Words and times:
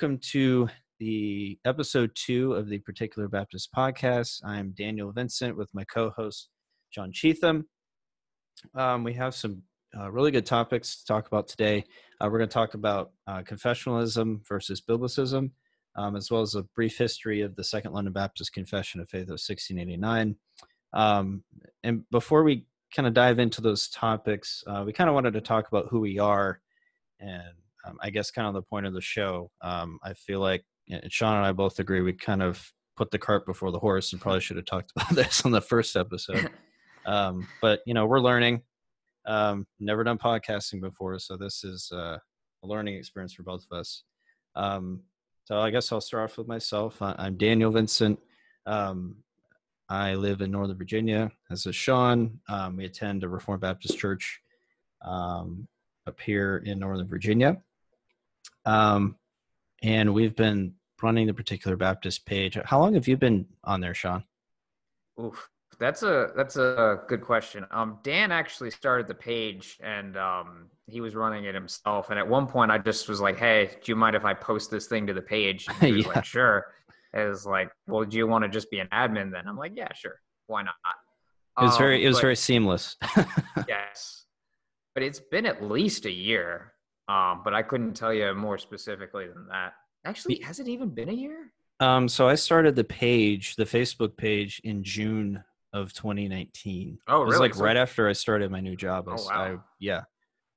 Welcome 0.00 0.20
to 0.30 0.66
the 0.98 1.58
episode 1.66 2.12
two 2.14 2.54
of 2.54 2.70
the 2.70 2.78
Particular 2.78 3.28
Baptist 3.28 3.68
podcast. 3.76 4.40
I'm 4.42 4.70
Daniel 4.70 5.12
Vincent 5.12 5.58
with 5.58 5.68
my 5.74 5.84
co 5.84 6.08
host, 6.08 6.48
John 6.90 7.12
Cheatham. 7.12 7.68
Um, 8.74 9.04
we 9.04 9.12
have 9.12 9.34
some 9.34 9.60
uh, 9.94 10.10
really 10.10 10.30
good 10.30 10.46
topics 10.46 11.00
to 11.00 11.04
talk 11.04 11.26
about 11.26 11.48
today. 11.48 11.84
Uh, 12.18 12.30
we're 12.30 12.38
going 12.38 12.48
to 12.48 12.54
talk 12.54 12.72
about 12.72 13.10
uh, 13.26 13.42
confessionalism 13.42 14.40
versus 14.48 14.80
biblicism, 14.80 15.50
um, 15.96 16.16
as 16.16 16.30
well 16.30 16.40
as 16.40 16.54
a 16.54 16.62
brief 16.74 16.96
history 16.96 17.42
of 17.42 17.54
the 17.56 17.64
Second 17.64 17.92
London 17.92 18.14
Baptist 18.14 18.54
Confession 18.54 19.02
of 19.02 19.10
Faith 19.10 19.24
of 19.24 19.38
1689. 19.38 20.34
Um, 20.94 21.44
and 21.84 22.08
before 22.10 22.42
we 22.42 22.64
kind 22.96 23.06
of 23.06 23.12
dive 23.12 23.38
into 23.38 23.60
those 23.60 23.90
topics, 23.90 24.64
uh, 24.66 24.82
we 24.86 24.94
kind 24.94 25.10
of 25.10 25.14
wanted 25.14 25.34
to 25.34 25.42
talk 25.42 25.68
about 25.68 25.88
who 25.90 26.00
we 26.00 26.18
are 26.18 26.62
and 27.20 27.52
um, 27.86 27.96
I 28.00 28.10
guess 28.10 28.30
kind 28.30 28.48
of 28.48 28.54
the 28.54 28.62
point 28.62 28.86
of 28.86 28.94
the 28.94 29.00
show. 29.00 29.50
Um, 29.62 29.98
I 30.02 30.14
feel 30.14 30.40
like 30.40 30.64
and 30.88 31.12
Sean 31.12 31.36
and 31.36 31.46
I 31.46 31.52
both 31.52 31.78
agree 31.78 32.00
we 32.00 32.12
kind 32.12 32.42
of 32.42 32.72
put 32.96 33.10
the 33.10 33.18
cart 33.18 33.46
before 33.46 33.70
the 33.70 33.78
horse 33.78 34.12
and 34.12 34.20
probably 34.20 34.40
should 34.40 34.56
have 34.56 34.66
talked 34.66 34.92
about 34.96 35.14
this 35.14 35.44
on 35.44 35.52
the 35.52 35.60
first 35.60 35.96
episode. 35.96 36.50
um, 37.06 37.46
but 37.62 37.80
you 37.86 37.94
know, 37.94 38.06
we're 38.06 38.20
learning. 38.20 38.62
Um, 39.26 39.66
never 39.78 40.02
done 40.02 40.18
podcasting 40.18 40.80
before, 40.80 41.18
so 41.18 41.36
this 41.36 41.62
is 41.62 41.90
uh, 41.92 42.18
a 42.62 42.66
learning 42.66 42.96
experience 42.96 43.34
for 43.34 43.42
both 43.42 43.64
of 43.70 43.78
us. 43.78 44.02
Um, 44.56 45.02
so 45.44 45.60
I 45.60 45.70
guess 45.70 45.92
I'll 45.92 46.00
start 46.00 46.30
off 46.30 46.38
with 46.38 46.48
myself. 46.48 46.96
I'm 47.00 47.36
Daniel 47.36 47.70
Vincent. 47.70 48.18
Um, 48.66 49.16
I 49.88 50.14
live 50.14 50.40
in 50.40 50.52
Northern 50.52 50.78
Virginia. 50.78 51.32
As 51.50 51.66
is 51.66 51.74
Sean, 51.74 52.38
um, 52.48 52.76
we 52.76 52.84
attend 52.84 53.24
a 53.24 53.28
Reformed 53.28 53.60
Baptist 53.60 53.98
church 53.98 54.40
um, 55.04 55.66
up 56.06 56.20
here 56.20 56.62
in 56.64 56.78
Northern 56.78 57.08
Virginia. 57.08 57.60
Um, 58.64 59.16
and 59.82 60.12
we've 60.14 60.36
been 60.36 60.74
running 61.02 61.26
the 61.26 61.34
particular 61.34 61.76
Baptist 61.76 62.26
page. 62.26 62.58
How 62.64 62.78
long 62.78 62.94
have 62.94 63.08
you 63.08 63.16
been 63.16 63.46
on 63.64 63.80
there, 63.80 63.94
Sean? 63.94 64.24
Oof, 65.20 65.48
that's 65.78 66.02
a 66.02 66.30
that's 66.36 66.56
a 66.56 67.00
good 67.08 67.22
question. 67.22 67.66
Um, 67.70 67.98
Dan 68.02 68.32
actually 68.32 68.70
started 68.70 69.08
the 69.08 69.14
page, 69.14 69.78
and 69.82 70.16
um, 70.16 70.66
he 70.86 71.00
was 71.00 71.14
running 71.14 71.44
it 71.44 71.54
himself. 71.54 72.10
And 72.10 72.18
at 72.18 72.26
one 72.26 72.46
point, 72.46 72.70
I 72.70 72.78
just 72.78 73.08
was 73.08 73.20
like, 73.20 73.38
"Hey, 73.38 73.70
do 73.82 73.92
you 73.92 73.96
mind 73.96 74.16
if 74.16 74.24
I 74.24 74.34
post 74.34 74.70
this 74.70 74.86
thing 74.86 75.06
to 75.06 75.14
the 75.14 75.22
page?" 75.22 75.66
And 75.80 75.82
he 75.82 75.92
was 75.92 76.06
yeah. 76.06 76.12
like, 76.12 76.24
"Sure." 76.24 76.66
It 77.12 77.28
was 77.28 77.46
like, 77.46 77.70
"Well, 77.86 78.04
do 78.04 78.16
you 78.16 78.26
want 78.26 78.44
to 78.44 78.48
just 78.48 78.70
be 78.70 78.78
an 78.78 78.88
admin 78.92 79.32
then?" 79.32 79.48
I'm 79.48 79.56
like, 79.56 79.72
"Yeah, 79.74 79.92
sure. 79.94 80.20
Why 80.46 80.62
not?" 80.62 80.74
It 81.58 81.64
was 81.64 81.72
um, 81.72 81.78
very 81.78 82.04
it 82.04 82.08
was 82.08 82.18
but, 82.18 82.22
very 82.22 82.36
seamless. 82.36 82.96
yes, 83.68 84.24
but 84.94 85.02
it's 85.02 85.20
been 85.20 85.46
at 85.46 85.62
least 85.62 86.04
a 86.06 86.10
year. 86.10 86.72
Um, 87.10 87.40
but 87.42 87.54
I 87.54 87.62
couldn't 87.62 87.94
tell 87.94 88.14
you 88.14 88.32
more 88.34 88.56
specifically 88.56 89.26
than 89.26 89.48
that. 89.48 89.72
Actually, 90.04 90.40
has 90.42 90.60
it 90.60 90.68
even 90.68 90.90
been 90.90 91.08
a 91.08 91.12
year? 91.12 91.52
Um, 91.80 92.08
so 92.08 92.28
I 92.28 92.36
started 92.36 92.76
the 92.76 92.84
page, 92.84 93.56
the 93.56 93.64
Facebook 93.64 94.16
page, 94.16 94.60
in 94.62 94.84
June 94.84 95.42
of 95.72 95.92
2019. 95.92 96.98
Oh, 97.08 97.14
really? 97.14 97.22
It 97.22 97.26
was 97.26 97.40
like 97.40 97.54
so, 97.54 97.64
right 97.64 97.76
after 97.76 98.08
I 98.08 98.12
started 98.12 98.52
my 98.52 98.60
new 98.60 98.76
job. 98.76 99.08
I, 99.08 99.12
oh, 99.12 99.24
wow. 99.24 99.54
I, 99.54 99.56
yeah. 99.80 100.02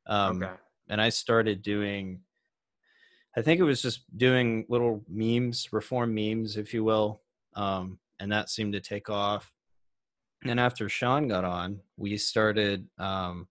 Um, 0.06 0.44
okay. 0.44 0.54
And 0.90 1.02
I 1.02 1.10
started 1.10 1.64
doing, 1.64 2.20
I 3.36 3.42
think 3.42 3.60
it 3.60 3.64
was 3.64 3.82
just 3.82 4.04
doing 4.16 4.66
little 4.70 5.04
memes, 5.10 5.70
reform 5.72 6.14
memes, 6.14 6.56
if 6.58 6.72
you 6.72 6.84
will. 6.84 7.22
Um, 7.56 7.98
and 8.20 8.32
that 8.32 8.52
seemed 8.52 8.74
to 8.74 8.80
take 8.80 9.10
off. 9.10 9.52
And 10.46 10.60
after 10.60 10.88
Sean 10.88 11.28
got 11.28 11.46
on, 11.46 11.80
we 11.98 12.18
started 12.18 12.88
um, 13.00 13.48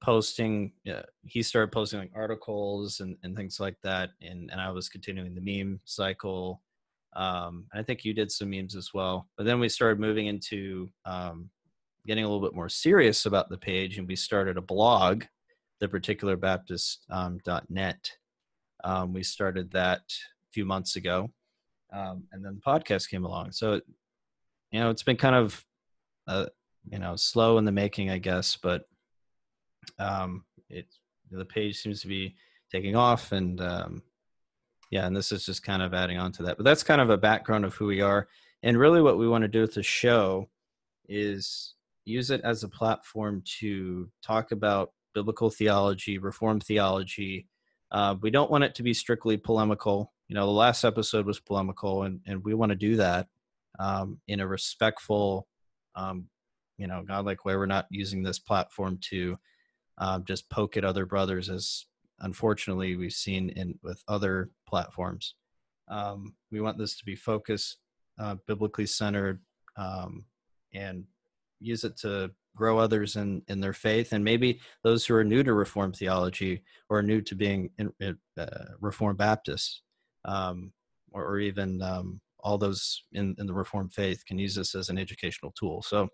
posting 0.00 0.72
uh, 0.90 1.02
he 1.24 1.42
started 1.42 1.72
posting 1.72 1.98
like 1.98 2.12
articles 2.14 3.00
and, 3.00 3.16
and 3.22 3.36
things 3.36 3.58
like 3.58 3.76
that 3.82 4.10
and, 4.22 4.50
and 4.50 4.60
i 4.60 4.70
was 4.70 4.88
continuing 4.88 5.34
the 5.34 5.40
meme 5.40 5.80
cycle 5.84 6.62
um, 7.14 7.64
i 7.74 7.82
think 7.82 8.04
you 8.04 8.14
did 8.14 8.30
some 8.30 8.50
memes 8.50 8.76
as 8.76 8.94
well 8.94 9.28
but 9.36 9.44
then 9.44 9.58
we 9.58 9.68
started 9.68 9.98
moving 9.98 10.26
into 10.26 10.88
um, 11.04 11.50
getting 12.06 12.24
a 12.24 12.28
little 12.28 12.46
bit 12.46 12.54
more 12.54 12.68
serious 12.68 13.26
about 13.26 13.48
the 13.48 13.58
page 13.58 13.98
and 13.98 14.06
we 14.06 14.16
started 14.16 14.56
a 14.56 14.62
blog 14.62 15.24
the 15.80 15.88
particular 15.88 16.36
baptist 16.36 17.04
um, 17.10 17.38
.net 17.68 18.12
we 19.08 19.22
started 19.22 19.70
that 19.72 20.00
a 20.00 20.50
few 20.52 20.64
months 20.64 20.96
ago 20.96 21.28
um, 21.92 22.24
and 22.32 22.44
then 22.44 22.54
the 22.54 22.60
podcast 22.60 23.08
came 23.08 23.24
along 23.24 23.50
so 23.50 23.80
you 24.70 24.78
know 24.78 24.90
it's 24.90 25.02
been 25.02 25.16
kind 25.16 25.34
of 25.34 25.64
uh, 26.28 26.46
you 26.88 26.98
know 26.98 27.16
slow 27.16 27.58
in 27.58 27.64
the 27.64 27.72
making 27.72 28.10
i 28.10 28.18
guess 28.18 28.56
but 28.62 28.84
um, 29.98 30.44
it 30.68 30.86
the 31.30 31.44
page 31.44 31.80
seems 31.80 32.00
to 32.02 32.08
be 32.08 32.34
taking 32.70 32.96
off, 32.96 33.32
and 33.32 33.60
um, 33.60 34.02
yeah, 34.90 35.06
and 35.06 35.16
this 35.16 35.32
is 35.32 35.44
just 35.44 35.62
kind 35.62 35.82
of 35.82 35.94
adding 35.94 36.18
on 36.18 36.32
to 36.32 36.42
that. 36.44 36.56
But 36.56 36.64
that's 36.64 36.82
kind 36.82 37.00
of 37.00 37.10
a 37.10 37.16
background 37.18 37.64
of 37.64 37.74
who 37.74 37.86
we 37.86 38.00
are, 38.00 38.28
and 38.62 38.78
really 38.78 39.02
what 39.02 39.18
we 39.18 39.28
want 39.28 39.42
to 39.42 39.48
do 39.48 39.60
with 39.60 39.74
the 39.74 39.82
show 39.82 40.48
is 41.08 41.74
use 42.04 42.30
it 42.30 42.40
as 42.42 42.64
a 42.64 42.68
platform 42.68 43.42
to 43.60 44.10
talk 44.22 44.52
about 44.52 44.92
biblical 45.14 45.50
theology, 45.50 46.18
reform 46.18 46.60
theology. 46.60 47.46
Uh, 47.90 48.14
we 48.20 48.30
don't 48.30 48.50
want 48.50 48.64
it 48.64 48.74
to 48.74 48.82
be 48.82 48.94
strictly 48.94 49.36
polemical. 49.36 50.12
You 50.28 50.34
know, 50.34 50.46
the 50.46 50.52
last 50.52 50.84
episode 50.84 51.26
was 51.26 51.40
polemical, 51.40 52.02
and, 52.02 52.20
and 52.26 52.44
we 52.44 52.54
want 52.54 52.70
to 52.70 52.76
do 52.76 52.96
that 52.96 53.28
um, 53.78 54.20
in 54.28 54.40
a 54.40 54.46
respectful, 54.46 55.46
um, 55.94 56.28
you 56.76 56.86
know, 56.86 57.02
godlike 57.06 57.44
way. 57.44 57.56
We're 57.56 57.66
not 57.66 57.86
using 57.90 58.22
this 58.22 58.38
platform 58.38 58.98
to 59.10 59.38
um, 59.98 60.24
just 60.24 60.48
poke 60.48 60.76
at 60.76 60.84
other 60.84 61.06
brothers 61.06 61.48
as 61.48 61.86
unfortunately 62.20 62.96
we've 62.96 63.12
seen 63.12 63.50
in 63.50 63.78
with 63.82 64.02
other 64.08 64.50
platforms. 64.66 65.34
Um, 65.88 66.34
we 66.50 66.60
want 66.60 66.78
this 66.78 66.96
to 66.98 67.04
be 67.04 67.16
focused 67.16 67.78
uh, 68.18 68.36
biblically 68.46 68.86
centered 68.86 69.40
um, 69.76 70.24
and 70.74 71.04
use 71.60 71.84
it 71.84 71.96
to 71.98 72.30
grow 72.56 72.78
others 72.78 73.16
in 73.16 73.42
in 73.48 73.60
their 73.60 73.72
faith 73.72 74.12
and 74.12 74.24
maybe 74.24 74.60
those 74.82 75.06
who 75.06 75.14
are 75.14 75.24
new 75.24 75.44
to 75.44 75.52
reformed 75.52 75.94
theology 75.94 76.62
or 76.88 77.02
new 77.02 77.20
to 77.20 77.36
being 77.36 77.70
in, 77.78 77.92
uh, 78.36 78.46
reformed 78.80 79.18
baptists 79.18 79.82
um, 80.24 80.72
or, 81.12 81.24
or, 81.24 81.38
even 81.38 81.80
um, 81.80 82.20
all 82.40 82.58
those 82.58 83.04
in, 83.12 83.34
in 83.38 83.46
the 83.46 83.54
reformed 83.54 83.92
faith 83.92 84.24
can 84.26 84.38
use 84.38 84.54
this 84.54 84.74
as 84.74 84.88
an 84.88 84.98
educational 84.98 85.52
tool. 85.52 85.82
So 85.82 86.08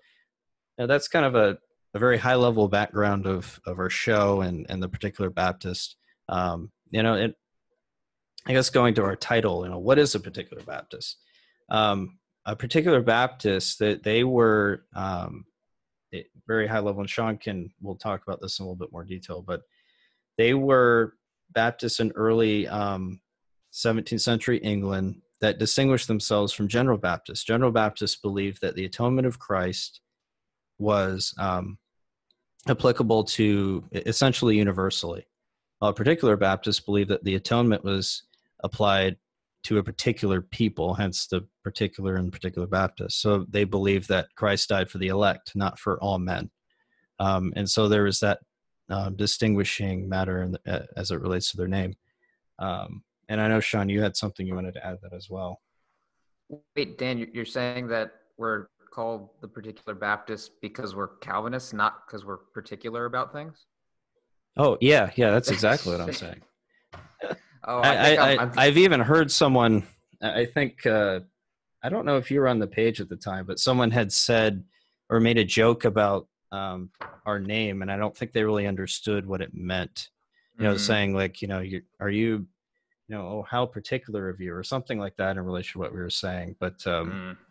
that's 0.76 1.08
kind 1.08 1.24
of 1.24 1.34
a 1.34 1.56
a 1.94 1.98
very 1.98 2.18
high 2.18 2.34
level 2.34 2.68
background 2.68 3.26
of 3.26 3.60
of 3.66 3.78
our 3.78 3.90
show 3.90 4.40
and 4.40 4.66
and 4.68 4.82
the 4.82 4.88
particular 4.88 5.30
Baptist. 5.30 5.96
Um, 6.28 6.70
you 6.90 7.02
know, 7.02 7.14
it. 7.14 7.36
I 8.46 8.52
guess 8.52 8.68
going 8.68 8.94
to 8.96 9.04
our 9.04 9.16
title, 9.16 9.64
you 9.64 9.70
know, 9.70 9.78
what 9.78 9.98
is 9.98 10.14
a 10.14 10.20
particular 10.20 10.62
Baptist? 10.62 11.16
Um, 11.70 12.18
a 12.44 12.54
particular 12.54 13.00
Baptist 13.00 13.78
that 13.78 14.02
they, 14.02 14.22
were 14.22 14.84
um, 14.94 15.46
very 16.46 16.66
high 16.66 16.80
level, 16.80 17.00
and 17.00 17.08
Sean 17.08 17.38
can 17.38 17.72
we'll 17.80 17.96
talk 17.96 18.22
about 18.22 18.42
this 18.42 18.58
in 18.58 18.64
a 18.64 18.66
little 18.66 18.76
bit 18.76 18.92
more 18.92 19.04
detail, 19.04 19.40
but 19.40 19.62
they 20.36 20.52
were 20.52 21.14
Baptists 21.52 22.00
in 22.00 22.12
early 22.12 22.68
um, 22.68 23.20
17th 23.72 24.20
century 24.20 24.58
England 24.58 25.22
that 25.40 25.58
distinguished 25.58 26.08
themselves 26.08 26.52
from 26.52 26.68
General 26.68 26.98
Baptists. 26.98 27.44
General 27.44 27.70
Baptists 27.70 28.16
believed 28.16 28.60
that 28.60 28.74
the 28.74 28.84
atonement 28.84 29.26
of 29.26 29.38
Christ 29.38 30.00
was 30.78 31.34
um, 31.38 31.78
applicable 32.68 33.24
to 33.24 33.84
essentially 33.92 34.56
universally. 34.56 35.26
While 35.78 35.92
particular 35.92 36.36
Baptists 36.36 36.80
believe 36.80 37.08
that 37.08 37.24
the 37.24 37.34
atonement 37.34 37.84
was 37.84 38.22
applied 38.62 39.16
to 39.64 39.78
a 39.78 39.82
particular 39.82 40.40
people, 40.40 40.94
hence 40.94 41.26
the 41.26 41.46
particular 41.62 42.16
and 42.16 42.32
particular 42.32 42.66
Baptist. 42.66 43.20
So 43.20 43.46
they 43.48 43.64
believe 43.64 44.06
that 44.08 44.28
Christ 44.36 44.68
died 44.68 44.90
for 44.90 44.98
the 44.98 45.08
elect, 45.08 45.52
not 45.54 45.78
for 45.78 45.98
all 46.00 46.18
men. 46.18 46.50
Um, 47.18 47.52
and 47.56 47.68
so 47.68 47.88
there 47.88 48.06
is 48.06 48.20
that 48.20 48.40
um, 48.90 49.16
distinguishing 49.16 50.08
matter 50.08 50.46
the, 50.46 50.86
as 50.96 51.10
it 51.10 51.20
relates 51.20 51.50
to 51.50 51.56
their 51.56 51.68
name. 51.68 51.94
Um, 52.58 53.02
and 53.28 53.40
I 53.40 53.48
know, 53.48 53.60
Sean, 53.60 53.88
you 53.88 54.02
had 54.02 54.16
something 54.16 54.46
you 54.46 54.54
wanted 54.54 54.74
to 54.74 54.86
add 54.86 54.98
that 55.02 55.14
as 55.14 55.30
well. 55.30 55.60
Wait, 56.76 56.98
Dan, 56.98 57.26
you're 57.32 57.46
saying 57.46 57.88
that 57.88 58.12
we're 58.36 58.66
called 58.94 59.30
the 59.40 59.48
particular 59.48 59.94
Baptist 59.94 60.52
because 60.60 60.94
we're 60.94 61.16
Calvinists, 61.16 61.72
not 61.72 62.06
because 62.06 62.24
we're 62.24 62.36
particular 62.36 63.06
about 63.06 63.32
things? 63.32 63.66
Oh 64.56 64.78
yeah, 64.80 65.10
yeah, 65.16 65.32
that's 65.32 65.50
exactly 65.50 65.92
what 65.92 66.00
I'm 66.00 66.12
saying. 66.12 66.42
oh, 67.64 67.80
I, 67.80 68.48
I, 68.56 68.64
have 68.66 68.78
even 68.78 69.00
heard 69.00 69.32
someone. 69.32 69.84
I 70.22 70.44
think 70.44 70.86
uh, 70.86 71.20
I 71.82 71.88
don't 71.88 72.06
know 72.06 72.18
if 72.18 72.30
you 72.30 72.38
were 72.40 72.48
on 72.48 72.60
the 72.60 72.68
page 72.68 73.00
at 73.00 73.08
the 73.08 73.16
time, 73.16 73.46
but 73.46 73.58
someone 73.58 73.90
had 73.90 74.12
said 74.12 74.64
or 75.10 75.18
made 75.18 75.38
a 75.38 75.44
joke 75.44 75.84
about 75.84 76.28
um, 76.52 76.90
our 77.26 77.40
name, 77.40 77.82
and 77.82 77.90
I 77.90 77.96
don't 77.96 78.16
think 78.16 78.32
they 78.32 78.44
really 78.44 78.66
understood 78.66 79.26
what 79.26 79.40
it 79.40 79.54
meant. 79.54 80.08
You 80.56 80.64
know, 80.64 80.74
mm-hmm. 80.74 80.78
saying 80.78 81.14
like, 81.14 81.42
you 81.42 81.48
know, 81.48 81.58
you 81.58 81.82
are 81.98 82.10
you, 82.10 82.46
you 83.08 83.16
know, 83.16 83.22
oh, 83.22 83.46
how 83.48 83.66
particular 83.66 84.28
of 84.28 84.40
you, 84.40 84.54
or 84.54 84.62
something 84.62 85.00
like 85.00 85.16
that 85.16 85.36
in 85.36 85.44
relation 85.44 85.72
to 85.72 85.78
what 85.80 85.92
we 85.92 85.98
were 85.98 86.10
saying. 86.10 86.54
But 86.60 86.86
um, 86.86 87.10
mm 87.10 87.43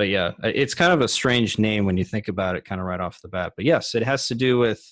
but 0.00 0.08
yeah, 0.08 0.32
it's 0.42 0.72
kind 0.72 0.94
of 0.94 1.02
a 1.02 1.08
strange 1.08 1.58
name 1.58 1.84
when 1.84 1.98
you 1.98 2.06
think 2.06 2.28
about 2.28 2.56
it, 2.56 2.64
kind 2.64 2.80
of 2.80 2.86
right 2.86 3.00
off 3.00 3.20
the 3.20 3.28
bat. 3.28 3.52
But 3.54 3.66
yes, 3.66 3.94
it 3.94 4.02
has 4.02 4.28
to 4.28 4.34
do 4.34 4.56
with 4.56 4.82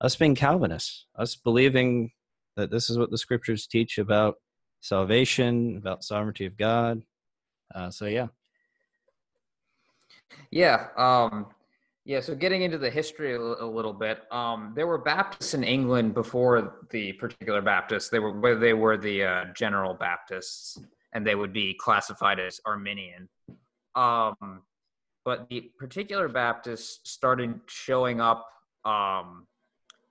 us 0.00 0.16
being 0.16 0.34
Calvinists, 0.34 1.06
us 1.16 1.36
believing 1.36 2.10
that 2.56 2.68
this 2.68 2.90
is 2.90 2.98
what 2.98 3.12
the 3.12 3.16
scriptures 3.16 3.68
teach 3.68 3.96
about 3.98 4.34
salvation, 4.80 5.76
about 5.76 6.02
sovereignty 6.02 6.46
of 6.46 6.56
God. 6.56 7.00
Uh, 7.72 7.92
so 7.92 8.06
yeah. 8.06 8.26
Yeah. 10.50 10.88
Um, 10.96 11.46
yeah. 12.04 12.18
So 12.18 12.34
getting 12.34 12.62
into 12.62 12.76
the 12.76 12.90
history 12.90 13.36
a, 13.36 13.40
a 13.40 13.64
little 13.64 13.92
bit, 13.92 14.22
um, 14.32 14.72
there 14.74 14.88
were 14.88 14.98
Baptists 14.98 15.54
in 15.54 15.62
England 15.62 16.12
before 16.12 16.86
the 16.90 17.12
particular 17.12 17.62
Baptists. 17.62 18.08
They 18.08 18.18
were 18.18 18.58
they 18.58 18.72
were 18.72 18.96
the 18.96 19.22
uh, 19.22 19.44
General 19.54 19.94
Baptists, 19.94 20.76
and 21.12 21.24
they 21.24 21.36
would 21.36 21.52
be 21.52 21.72
classified 21.78 22.40
as 22.40 22.60
Arminian. 22.66 23.28
Um, 23.94 24.62
but 25.24 25.48
the 25.48 25.70
particular 25.78 26.28
Baptists 26.28 27.10
started 27.10 27.60
showing 27.66 28.20
up 28.20 28.46
um, 28.84 29.46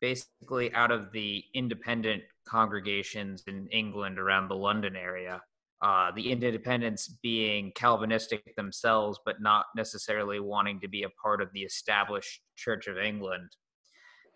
basically 0.01 0.73
out 0.73 0.91
of 0.91 1.11
the 1.11 1.43
independent 1.53 2.23
congregations 2.47 3.43
in 3.47 3.67
England 3.67 4.19
around 4.19 4.47
the 4.47 4.55
London 4.55 4.95
area. 4.95 5.41
Uh, 5.81 6.11
the 6.11 6.29
independents 6.29 7.07
being 7.23 7.71
Calvinistic 7.73 8.53
themselves, 8.57 9.17
but 9.25 9.41
not 9.41 9.65
necessarily 9.77 10.39
wanting 10.39 10.79
to 10.81 10.89
be 10.89 11.03
a 11.03 11.09
part 11.09 11.41
of 11.41 11.47
the 11.53 11.61
established 11.61 12.41
Church 12.57 12.87
of 12.87 12.97
England. 12.97 13.49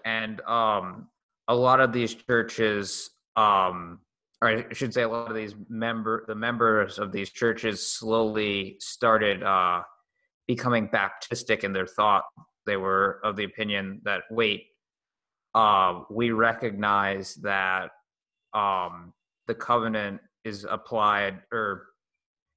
And 0.06 0.39
um, 0.42 1.10
a 1.50 1.56
lot 1.56 1.81
of 1.81 1.92
these 1.92 2.16
churches, 2.16 3.10
um, 3.36 4.00
or 4.44 4.50
I 4.50 4.74
should 4.74 4.94
say, 4.94 5.04
a 5.04 5.07
lot 5.07 5.30
of 5.30 5.36
these 5.36 5.56
member, 5.69 6.25
the 6.28 6.36
members 6.36 7.00
of 7.00 7.13
these 7.13 7.30
churches 7.31 7.88
slowly 7.88 8.75
started 8.80 9.42
uh, 9.42 9.84
becoming 10.48 10.90
Baptistic 10.90 11.63
in 11.63 11.72
their 11.72 11.88
thought. 11.88 12.25
They 12.66 12.75
were 12.75 13.22
of 13.24 13.38
the 13.38 13.45
opinion 13.45 14.01
that 14.04 14.24
wait, 14.30 14.66
uh, 15.56 16.01
we 16.10 16.31
recognize 16.31 17.36
that 17.36 17.92
um, 18.54 19.13
the 19.48 19.56
covenant 19.56 20.19
is 20.44 20.66
applied, 20.69 21.39
or 21.54 21.88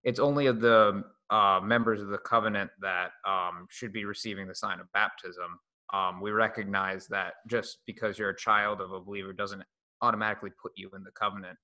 it's 0.02 0.18
only 0.18 0.46
of 0.46 0.60
the 0.60 1.04
uh, 1.30 1.60
members 1.62 2.00
of 2.00 2.08
the 2.08 2.18
covenant 2.18 2.70
that 2.80 3.10
um, 3.24 3.66
should 3.70 3.92
be 3.92 4.04
receiving 4.04 4.48
the 4.48 4.54
sign 4.54 4.80
of 4.80 4.90
baptism. 4.92 5.58
Um, 5.94 6.20
we 6.20 6.32
recognize 6.32 7.06
that 7.08 7.34
just 7.48 7.78
because 7.86 8.18
you're 8.18 8.30
a 8.30 8.36
child 8.36 8.80
of 8.80 8.90
a 8.90 9.00
believer 9.00 9.32
doesn't 9.32 9.62
automatically 10.02 10.50
put 10.60 10.72
you 10.74 10.90
in 10.96 11.04
the 11.04 11.12
covenant. 11.12 11.56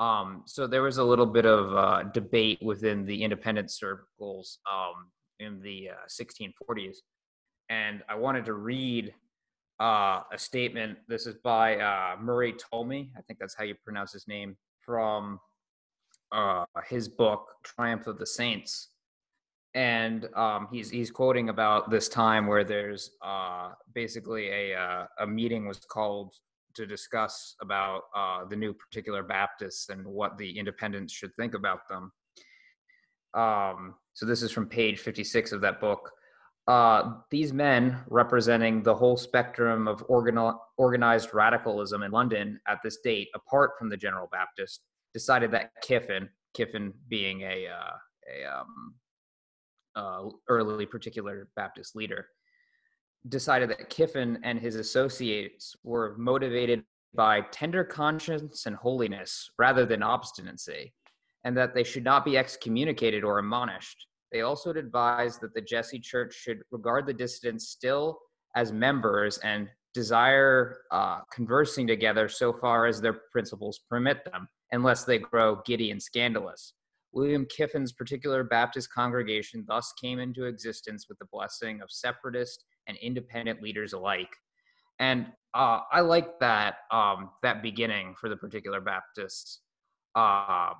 Um, 0.00 0.42
so 0.46 0.66
there 0.66 0.82
was 0.82 0.98
a 0.98 1.04
little 1.04 1.26
bit 1.26 1.44
of 1.44 1.74
uh, 1.76 2.02
debate 2.14 2.58
within 2.62 3.04
the 3.04 3.22
independent 3.22 3.70
circles 3.70 4.58
um, 4.70 5.08
in 5.40 5.60
the 5.60 5.90
uh, 5.90 5.94
1640s. 6.08 6.98
And 7.68 8.02
I 8.08 8.14
wanted 8.14 8.44
to 8.46 8.54
read 8.54 9.12
uh, 9.80 10.22
a 10.32 10.38
statement. 10.38 10.98
This 11.08 11.26
is 11.26 11.34
by 11.42 11.78
uh, 11.78 12.16
Murray 12.20 12.54
Tolmie. 12.54 13.10
I 13.16 13.22
think 13.22 13.38
that's 13.38 13.54
how 13.54 13.64
you 13.64 13.74
pronounce 13.84 14.12
his 14.12 14.26
name 14.28 14.56
from 14.84 15.40
uh, 16.32 16.64
his 16.88 17.08
book 17.08 17.46
Triumph 17.64 18.06
of 18.06 18.18
the 18.18 18.26
Saints. 18.26 18.90
And 19.74 20.28
um, 20.34 20.68
he's 20.72 20.90
he's 20.90 21.10
quoting 21.10 21.50
about 21.50 21.90
this 21.90 22.08
time 22.08 22.46
where 22.46 22.64
there's 22.64 23.10
uh, 23.22 23.72
basically 23.94 24.48
a 24.48 25.06
a 25.20 25.26
meeting 25.26 25.68
was 25.68 25.78
called 25.78 26.34
to 26.78 26.86
discuss 26.86 27.56
about 27.60 28.02
uh, 28.16 28.44
the 28.44 28.54
new 28.54 28.72
particular 28.72 29.24
Baptists 29.24 29.88
and 29.88 30.06
what 30.06 30.38
the 30.38 30.56
independents 30.56 31.12
should 31.12 31.34
think 31.34 31.54
about 31.54 31.80
them. 31.88 32.12
Um, 33.34 33.94
so 34.14 34.24
this 34.24 34.42
is 34.42 34.52
from 34.52 34.68
page 34.68 35.00
56 35.00 35.50
of 35.52 35.60
that 35.60 35.80
book. 35.80 36.10
Uh, 36.68 37.14
these 37.30 37.52
men, 37.52 37.98
representing 38.08 38.82
the 38.82 38.94
whole 38.94 39.16
spectrum 39.16 39.88
of 39.88 40.04
organized 40.06 41.34
radicalism 41.34 42.02
in 42.04 42.12
London 42.12 42.60
at 42.68 42.78
this 42.84 42.98
date, 43.02 43.28
apart 43.34 43.72
from 43.76 43.88
the 43.88 43.96
General 43.96 44.28
Baptist, 44.30 44.82
decided 45.12 45.50
that 45.50 45.72
Kiffin, 45.82 46.28
Kiffin 46.54 46.92
being 47.08 47.40
a, 47.40 47.66
uh, 47.66 47.96
a 48.30 48.60
um, 48.60 48.94
uh, 49.96 50.28
early 50.48 50.86
particular 50.86 51.48
Baptist 51.56 51.96
leader, 51.96 52.28
decided 53.28 53.70
that 53.70 53.90
Kiffin 53.90 54.38
and 54.44 54.58
his 54.58 54.76
associates 54.76 55.74
were 55.82 56.14
motivated 56.18 56.84
by 57.14 57.40
tender 57.50 57.84
conscience 57.84 58.66
and 58.66 58.76
holiness 58.76 59.50
rather 59.58 59.84
than 59.84 60.02
obstinacy, 60.02 60.92
and 61.44 61.56
that 61.56 61.74
they 61.74 61.84
should 61.84 62.04
not 62.04 62.24
be 62.24 62.36
excommunicated 62.36 63.24
or 63.24 63.38
admonished. 63.38 64.06
They 64.30 64.42
also 64.42 64.70
advised 64.70 65.40
that 65.40 65.54
the 65.54 65.62
Jessey 65.62 65.98
Church 65.98 66.34
should 66.34 66.62
regard 66.70 67.06
the 67.06 67.14
dissidents 67.14 67.68
still 67.68 68.18
as 68.54 68.72
members 68.72 69.38
and 69.38 69.68
desire 69.94 70.82
uh, 70.90 71.20
conversing 71.32 71.86
together 71.86 72.28
so 72.28 72.52
far 72.52 72.86
as 72.86 73.00
their 73.00 73.20
principles 73.32 73.80
permit 73.88 74.24
them, 74.24 74.46
unless 74.72 75.04
they 75.04 75.18
grow 75.18 75.60
giddy 75.64 75.90
and 75.90 76.02
scandalous. 76.02 76.74
William 77.12 77.46
Kiffin's 77.46 77.92
particular 77.92 78.44
Baptist 78.44 78.92
congregation 78.92 79.64
thus 79.66 79.92
came 80.00 80.18
into 80.18 80.44
existence 80.44 81.06
with 81.08 81.18
the 81.18 81.26
blessing 81.32 81.80
of 81.80 81.90
separatist 81.90 82.64
and 82.88 82.96
independent 82.98 83.62
leaders 83.62 83.92
alike. 83.92 84.34
And 84.98 85.26
uh, 85.54 85.80
I 85.92 86.00
like 86.00 86.40
that 86.40 86.76
um, 86.90 87.30
that 87.42 87.62
beginning 87.62 88.14
for 88.20 88.28
the 88.28 88.36
particular 88.36 88.80
Baptists. 88.80 89.60
Uh, 90.14 90.72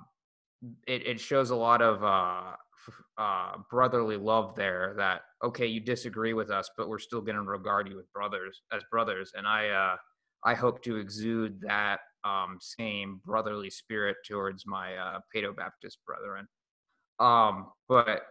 it, 0.87 1.07
it 1.07 1.19
shows 1.19 1.51
a 1.51 1.55
lot 1.55 1.81
of 1.81 2.03
uh, 2.03 2.55
uh, 3.17 3.57
brotherly 3.69 4.17
love 4.17 4.55
there 4.55 4.93
that 4.97 5.21
okay 5.43 5.67
you 5.67 5.79
disagree 5.79 6.33
with 6.33 6.49
us 6.49 6.69
but 6.75 6.89
we're 6.89 6.99
still 6.99 7.21
going 7.21 7.35
to 7.35 7.43
regard 7.43 7.87
you 7.87 7.97
as 7.97 8.05
brothers 8.13 8.61
as 8.73 8.81
brothers 8.91 9.31
and 9.35 9.47
i 9.47 9.69
uh, 9.69 9.95
i 10.43 10.53
hope 10.53 10.81
to 10.83 10.97
exude 10.97 11.61
that 11.61 11.99
um, 12.23 12.57
same 12.59 13.21
brotherly 13.25 13.69
spirit 13.69 14.17
towards 14.27 14.65
my 14.65 14.95
uh, 14.95 15.19
Baptist 15.55 15.99
brethren. 16.05 16.47
Um, 17.19 17.67
but 17.87 18.21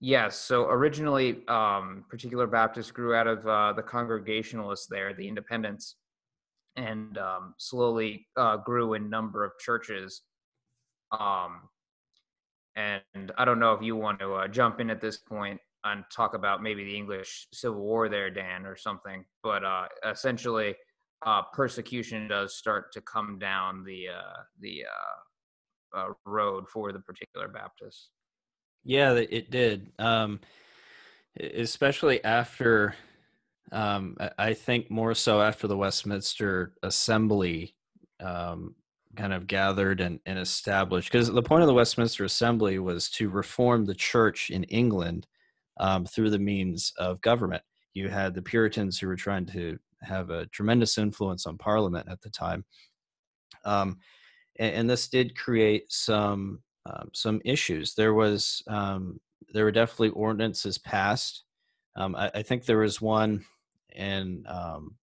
yes, 0.00 0.38
so 0.38 0.66
originally, 0.66 1.46
um, 1.48 2.04
particular 2.08 2.46
Baptist 2.46 2.94
grew 2.94 3.14
out 3.14 3.26
of 3.26 3.46
uh, 3.46 3.72
the 3.72 3.82
Congregationalists 3.82 4.86
there, 4.86 5.14
the 5.14 5.26
Independents, 5.26 5.96
and 6.76 7.18
um, 7.18 7.54
slowly 7.58 8.26
uh, 8.36 8.56
grew 8.58 8.94
in 8.94 9.08
number 9.08 9.44
of 9.44 9.52
churches. 9.58 10.22
Um, 11.18 11.68
and 12.76 13.32
I 13.38 13.44
don't 13.44 13.58
know 13.58 13.72
if 13.72 13.82
you 13.82 13.96
want 13.96 14.18
to 14.20 14.34
uh, 14.34 14.48
jump 14.48 14.80
in 14.80 14.90
at 14.90 15.00
this 15.00 15.16
point 15.16 15.60
and 15.84 16.04
talk 16.14 16.34
about 16.34 16.62
maybe 16.62 16.84
the 16.84 16.96
English 16.96 17.48
Civil 17.52 17.80
War 17.80 18.08
there, 18.08 18.28
Dan, 18.28 18.66
or 18.66 18.76
something. 18.76 19.24
But 19.42 19.64
uh, 19.64 19.86
essentially, 20.04 20.74
uh, 21.24 21.42
persecution 21.54 22.28
does 22.28 22.56
start 22.56 22.92
to 22.92 23.00
come 23.00 23.38
down 23.38 23.84
the 23.84 24.08
uh, 24.08 24.42
the 24.60 24.82
road 26.26 26.68
for 26.68 26.92
the 26.92 26.98
particular 26.98 27.48
Baptists. 27.48 28.10
Yeah, 28.86 29.12
it 29.14 29.50
did. 29.50 29.90
Um, 29.98 30.40
especially 31.38 32.22
after, 32.24 32.94
um, 33.72 34.16
I 34.38 34.54
think 34.54 34.90
more 34.90 35.14
so 35.14 35.42
after 35.42 35.66
the 35.66 35.76
Westminster 35.76 36.72
Assembly 36.82 37.74
um, 38.20 38.74
kind 39.16 39.32
of 39.32 39.46
gathered 39.46 40.00
and, 40.00 40.20
and 40.26 40.38
established 40.38 41.10
because 41.10 41.32
the 41.32 41.42
point 41.42 41.62
of 41.62 41.66
the 41.66 41.74
westminster 41.74 42.24
assembly 42.24 42.78
was 42.78 43.08
to 43.10 43.28
reform 43.28 43.84
the 43.84 43.94
church 43.94 44.50
in 44.50 44.64
england 44.64 45.26
um, 45.78 46.04
through 46.04 46.30
the 46.30 46.38
means 46.38 46.92
of 46.98 47.20
government 47.22 47.62
you 47.94 48.08
had 48.08 48.34
the 48.34 48.42
puritans 48.42 48.98
who 48.98 49.06
were 49.06 49.16
trying 49.16 49.46
to 49.46 49.78
have 50.02 50.30
a 50.30 50.46
tremendous 50.46 50.98
influence 50.98 51.46
on 51.46 51.56
parliament 51.56 52.06
at 52.10 52.20
the 52.20 52.30
time 52.30 52.64
um, 53.64 53.98
and, 54.58 54.74
and, 54.74 54.90
this 54.90 55.08
did 55.08 55.36
create 55.36 55.90
some 55.90 56.60
um, 56.86 57.10
some 57.12 57.40
issues 57.44 57.94
there 57.94 58.14
was 58.14 58.62
um, 58.68 59.20
there 59.52 59.64
were 59.64 59.72
definitely 59.72 60.10
ordinances 60.10 60.78
passed 60.78 61.44
um, 61.96 62.14
I, 62.14 62.30
I, 62.34 62.42
think 62.42 62.64
there 62.64 62.78
was 62.78 63.00
one 63.00 63.44
and 63.94 64.46
um, 64.46 64.96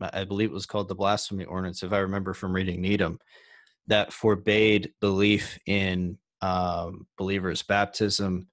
I 0.00 0.24
believe 0.24 0.50
it 0.50 0.54
was 0.54 0.66
called 0.66 0.88
the 0.88 0.94
blasphemy 0.94 1.44
ordinance, 1.44 1.82
if 1.82 1.92
I 1.92 1.98
remember 1.98 2.34
from 2.34 2.52
reading 2.52 2.80
Needham, 2.80 3.18
that 3.86 4.12
forbade 4.12 4.92
belief 5.00 5.58
in 5.66 6.18
um, 6.40 7.06
believers' 7.16 7.62
baptism. 7.62 8.48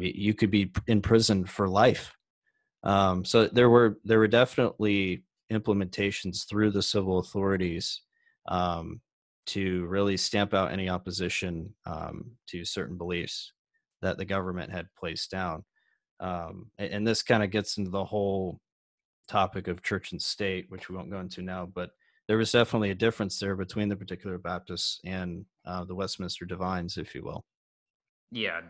You 0.00 0.34
could 0.34 0.50
be 0.50 0.72
in 0.86 1.02
prison 1.02 1.44
for 1.44 1.68
life. 1.68 2.14
So 2.84 3.48
there 3.52 3.70
were 3.70 3.98
there 4.04 4.18
were 4.18 4.28
definitely 4.28 5.24
implementations 5.52 6.48
through 6.48 6.70
the 6.70 6.82
civil 6.82 7.18
authorities 7.18 8.02
um, 8.48 9.00
to 9.46 9.86
really 9.86 10.16
stamp 10.16 10.54
out 10.54 10.72
any 10.72 10.88
opposition 10.88 11.74
um, 11.86 12.32
to 12.48 12.64
certain 12.64 12.96
beliefs 12.96 13.52
that 14.02 14.18
the 14.18 14.24
government 14.24 14.70
had 14.72 14.88
placed 14.98 15.30
down. 15.30 15.64
Um, 16.20 16.70
and 16.78 17.06
this 17.06 17.22
kind 17.22 17.42
of 17.42 17.50
gets 17.50 17.78
into 17.78 17.90
the 17.90 18.04
whole 18.04 18.60
topic 19.28 19.68
of 19.68 19.82
church 19.82 20.12
and 20.12 20.20
state, 20.20 20.66
which 20.68 20.88
we 20.88 20.96
won't 20.96 21.10
go 21.10 21.20
into 21.20 21.42
now, 21.42 21.66
but 21.66 21.90
there 22.28 22.38
was 22.38 22.52
definitely 22.52 22.90
a 22.90 22.94
difference 22.94 23.38
there 23.38 23.54
between 23.54 23.88
the 23.88 23.96
particular 23.96 24.38
Baptists 24.38 25.00
and 25.04 25.44
uh, 25.64 25.84
the 25.84 25.94
Westminster 25.94 26.44
Divines, 26.44 26.96
if 26.96 27.14
you 27.14 27.22
will. 27.22 27.44
Yeah, 28.32 28.60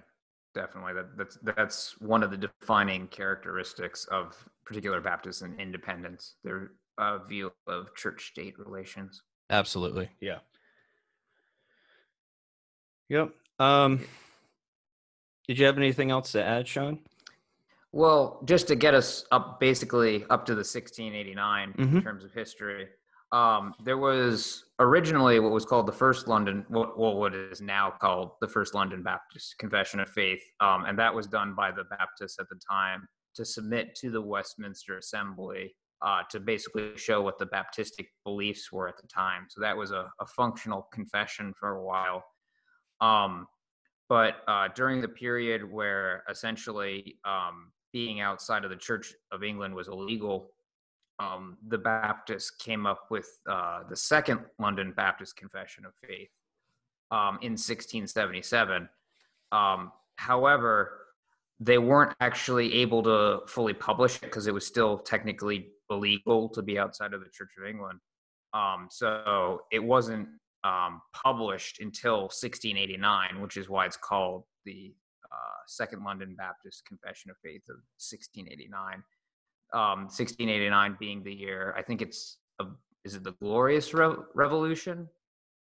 definitely. 0.54 0.92
That, 0.92 1.16
that's 1.16 1.38
that's 1.42 2.00
one 2.00 2.22
of 2.22 2.30
the 2.30 2.36
defining 2.36 3.06
characteristics 3.08 4.04
of 4.06 4.36
particular 4.66 5.00
Baptists 5.00 5.40
and 5.40 5.58
Independents. 5.58 6.34
Their 6.44 6.72
uh, 6.98 7.18
view 7.24 7.50
of 7.66 7.94
church-state 7.94 8.58
relations. 8.58 9.22
Absolutely. 9.48 10.10
Yeah. 10.20 10.38
Yep. 13.08 13.30
Um, 13.58 14.04
did 15.48 15.58
you 15.58 15.66
have 15.66 15.76
anything 15.76 16.10
else 16.10 16.32
to 16.32 16.44
add, 16.44 16.66
Sean? 16.66 16.98
Well, 17.92 18.42
just 18.44 18.68
to 18.68 18.76
get 18.76 18.94
us 18.94 19.24
up, 19.32 19.60
basically 19.60 20.24
up 20.28 20.44
to 20.46 20.52
the 20.52 20.58
1689 20.58 21.72
mm-hmm. 21.72 21.96
in 21.96 22.02
terms 22.02 22.24
of 22.24 22.32
history, 22.32 22.88
um, 23.32 23.74
there 23.84 23.98
was 23.98 24.64
originally 24.78 25.40
what 25.40 25.52
was 25.52 25.64
called 25.64 25.86
the 25.86 25.92
First 25.92 26.28
London, 26.28 26.64
what, 26.68 26.98
what 26.98 27.34
is 27.34 27.60
now 27.60 27.92
called 28.00 28.32
the 28.40 28.48
First 28.48 28.74
London 28.74 29.02
Baptist 29.02 29.56
Confession 29.58 30.00
of 30.00 30.08
Faith, 30.10 30.42
um, 30.60 30.84
and 30.84 30.98
that 30.98 31.14
was 31.14 31.26
done 31.26 31.54
by 31.54 31.70
the 31.70 31.84
Baptists 31.84 32.38
at 32.38 32.48
the 32.48 32.60
time 32.70 33.06
to 33.34 33.44
submit 33.44 33.94
to 33.96 34.10
the 34.10 34.20
Westminster 34.20 34.98
Assembly 34.98 35.74
uh, 36.02 36.22
to 36.30 36.38
basically 36.38 36.90
show 36.96 37.22
what 37.22 37.38
the 37.38 37.46
Baptistic 37.46 38.06
beliefs 38.24 38.70
were 38.70 38.88
at 38.88 38.96
the 39.00 39.08
time. 39.08 39.46
So 39.48 39.60
that 39.60 39.76
was 39.76 39.90
a, 39.90 40.10
a 40.20 40.26
functional 40.26 40.88
confession 40.92 41.52
for 41.58 41.76
a 41.76 41.84
while. 41.84 42.22
Um, 43.00 43.46
but 44.08 44.36
uh, 44.46 44.68
during 44.74 45.00
the 45.00 45.08
period 45.08 45.70
where 45.70 46.22
essentially 46.30 47.16
um, 47.24 47.72
being 47.92 48.20
outside 48.20 48.64
of 48.64 48.70
the 48.70 48.76
Church 48.76 49.14
of 49.32 49.42
England 49.42 49.74
was 49.74 49.88
illegal, 49.88 50.50
um, 51.18 51.56
the 51.68 51.78
Baptists 51.78 52.50
came 52.50 52.86
up 52.86 53.06
with 53.10 53.28
uh, 53.50 53.80
the 53.88 53.96
Second 53.96 54.40
London 54.58 54.92
Baptist 54.94 55.36
Confession 55.36 55.84
of 55.86 55.92
Faith 56.06 56.28
um, 57.10 57.38
in 57.42 57.52
1677. 57.52 58.88
Um, 59.52 59.92
however, 60.16 61.06
they 61.58 61.78
weren't 61.78 62.14
actually 62.20 62.74
able 62.74 63.02
to 63.02 63.40
fully 63.46 63.72
publish 63.72 64.16
it 64.16 64.22
because 64.22 64.46
it 64.46 64.54
was 64.54 64.66
still 64.66 64.98
technically 64.98 65.68
illegal 65.90 66.48
to 66.50 66.62
be 66.62 66.78
outside 66.78 67.14
of 67.14 67.20
the 67.20 67.30
Church 67.32 67.52
of 67.58 67.66
England. 67.66 67.98
Um, 68.52 68.88
so 68.90 69.62
it 69.72 69.82
wasn't 69.82 70.28
um, 70.64 71.00
published 71.12 71.80
until 71.80 72.22
1689, 72.22 73.40
which 73.40 73.56
is 73.56 73.68
why 73.68 73.86
it's 73.86 73.96
called 73.96 74.44
the 74.64 74.94
uh, 75.24 75.58
Second 75.66 76.04
London 76.04 76.34
Baptist 76.36 76.84
Confession 76.86 77.30
of 77.30 77.36
Faith 77.42 77.62
of 77.68 77.76
1689. 77.98 79.02
Um, 79.72 80.04
1689 80.04 80.96
being 80.98 81.22
the 81.22 81.34
year, 81.34 81.74
I 81.76 81.82
think 81.82 82.02
it's 82.02 82.38
a, 82.60 82.66
is 83.04 83.14
it 83.14 83.24
the 83.24 83.32
Glorious 83.32 83.92
Re- 83.92 84.16
Revolution, 84.34 85.08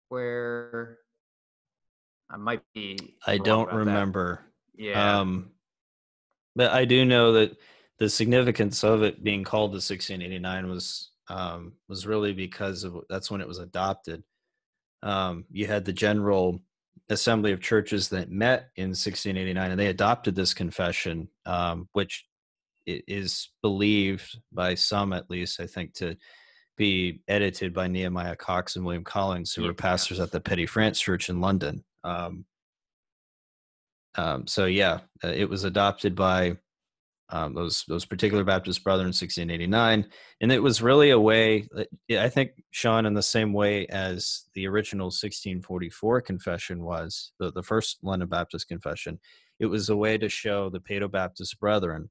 where 0.08 0.98
I 2.30 2.36
might 2.36 2.62
be. 2.74 2.98
I 3.26 3.38
don't 3.38 3.72
remember. 3.72 4.40
That. 4.76 4.84
Yeah. 4.84 5.18
Um, 5.20 5.50
but 6.56 6.72
I 6.72 6.84
do 6.84 7.04
know 7.04 7.32
that 7.32 7.56
the 7.98 8.08
significance 8.08 8.82
of 8.84 9.02
it 9.02 9.22
being 9.22 9.44
called 9.44 9.70
the 9.70 9.76
1689 9.76 10.68
was 10.68 11.10
um, 11.28 11.72
was 11.88 12.06
really 12.06 12.32
because 12.32 12.84
of 12.84 12.98
that's 13.08 13.30
when 13.30 13.40
it 13.40 13.48
was 13.48 13.58
adopted. 13.58 14.22
Um, 15.04 15.44
you 15.50 15.66
had 15.66 15.84
the 15.84 15.92
General 15.92 16.60
Assembly 17.10 17.52
of 17.52 17.60
Churches 17.60 18.08
that 18.08 18.30
met 18.30 18.70
in 18.76 18.88
1689, 18.88 19.70
and 19.70 19.78
they 19.78 19.88
adopted 19.88 20.34
this 20.34 20.54
confession, 20.54 21.28
um, 21.46 21.88
which 21.92 22.26
is 22.86 23.50
believed 23.62 24.38
by 24.52 24.74
some, 24.74 25.12
at 25.12 25.30
least, 25.30 25.60
I 25.60 25.66
think, 25.66 25.94
to 25.94 26.16
be 26.76 27.22
edited 27.28 27.72
by 27.72 27.86
Nehemiah 27.86 28.36
Cox 28.36 28.76
and 28.76 28.84
William 28.84 29.04
collins 29.04 29.52
who 29.52 29.62
yeah. 29.62 29.68
were 29.68 29.74
pastors 29.74 30.18
at 30.18 30.32
the 30.32 30.40
Petty 30.40 30.66
France 30.66 30.98
Church 30.98 31.28
in 31.28 31.40
London. 31.40 31.84
Um, 32.02 32.46
um, 34.16 34.46
so 34.46 34.66
yeah, 34.66 35.00
uh, 35.22 35.28
it 35.28 35.48
was 35.48 35.64
adopted 35.64 36.14
by 36.14 36.56
um, 37.30 37.54
those 37.54 37.84
those 37.88 38.04
particular 38.04 38.44
Baptist 38.44 38.84
brethren 38.84 39.06
in 39.06 39.08
1689, 39.08 40.06
and 40.40 40.52
it 40.52 40.62
was 40.62 40.82
really 40.82 41.10
a 41.10 41.18
way. 41.18 41.66
Uh, 41.76 41.84
I 42.18 42.28
think 42.28 42.50
Sean, 42.70 43.06
in 43.06 43.14
the 43.14 43.22
same 43.22 43.52
way 43.52 43.86
as 43.86 44.44
the 44.54 44.66
original 44.66 45.06
1644 45.06 46.20
confession 46.20 46.84
was, 46.84 47.32
the 47.38 47.50
the 47.50 47.62
first 47.62 47.98
London 48.02 48.28
Baptist 48.28 48.68
confession, 48.68 49.18
it 49.58 49.66
was 49.66 49.88
a 49.88 49.96
way 49.96 50.18
to 50.18 50.28
show 50.28 50.68
the 50.68 50.80
Paedo 50.80 51.10
Baptist 51.10 51.58
brethren 51.58 52.10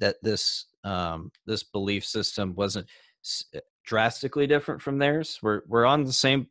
that 0.00 0.16
this 0.22 0.66
um, 0.82 1.30
this 1.46 1.62
belief 1.62 2.04
system 2.04 2.54
wasn't 2.56 2.88
uh, 3.54 3.60
drastically 3.84 4.46
different 4.46 4.82
from 4.82 4.98
theirs. 4.98 5.38
We're 5.40 5.62
we're 5.68 5.86
on 5.86 6.04
the 6.04 6.12
same 6.12 6.48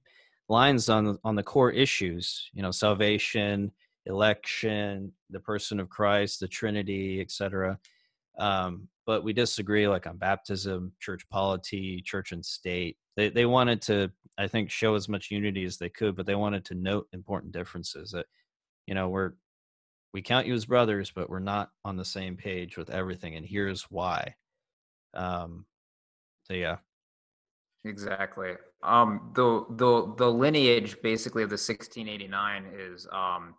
lines 0.48 0.88
on 0.89 1.20
on 1.25 1.36
the 1.36 1.44
core 1.44 1.72
issues, 1.72 2.50
you 2.53 2.62
know, 2.62 2.72
salvation 2.72 3.72
election, 4.06 5.12
the 5.30 5.40
person 5.40 5.80
of 5.80 5.90
Christ, 5.90 6.40
the 6.40 6.48
Trinity, 6.48 7.22
etc. 7.22 7.80
Um, 8.38 8.88
but 9.06 9.24
we 9.24 9.34
disagree, 9.34 9.88
like 9.88 10.08
on 10.08 10.18
baptism, 10.18 10.92
church 11.00 11.28
polity, 11.30 12.02
church 12.02 12.32
and 12.32 12.46
state. 12.46 12.98
They 13.16 13.30
they 13.30 13.46
wanted 13.46 13.82
to, 13.84 14.12
I 14.38 14.48
think, 14.48 14.70
show 14.70 14.96
as 14.96 15.08
much 15.08 15.32
unity 15.32 15.64
as 15.64 15.78
they 15.78 15.90
could, 15.90 16.16
but 16.16 16.26
they 16.26 16.36
wanted 16.36 16.66
to 16.66 16.76
note 16.76 17.08
important 17.14 17.54
differences. 17.54 18.12
That 18.12 18.26
you 18.88 18.96
know 18.96 19.10
we're 19.10 19.34
we 20.14 20.22
count 20.22 20.48
you 20.48 20.54
as 20.54 20.66
brothers, 20.66 21.12
but 21.14 21.30
we're 21.30 21.40
not 21.40 21.70
on 21.84 21.98
the 21.98 22.06
same 22.06 22.36
page 22.36 22.78
with 22.78 22.90
everything, 22.90 23.36
and 23.36 23.46
here's 23.46 23.84
why. 23.84 24.36
Um, 25.14 25.66
so 26.44 26.54
yeah, 26.54 26.78
exactly. 27.84 28.54
Um, 28.84 29.32
the 29.36 29.66
the 29.70 30.14
the 30.18 30.32
lineage 30.32 30.98
basically 31.02 31.44
of 31.44 31.50
the 31.50 31.54
1689 31.54 32.66
is 32.78 33.08
um 33.12 33.56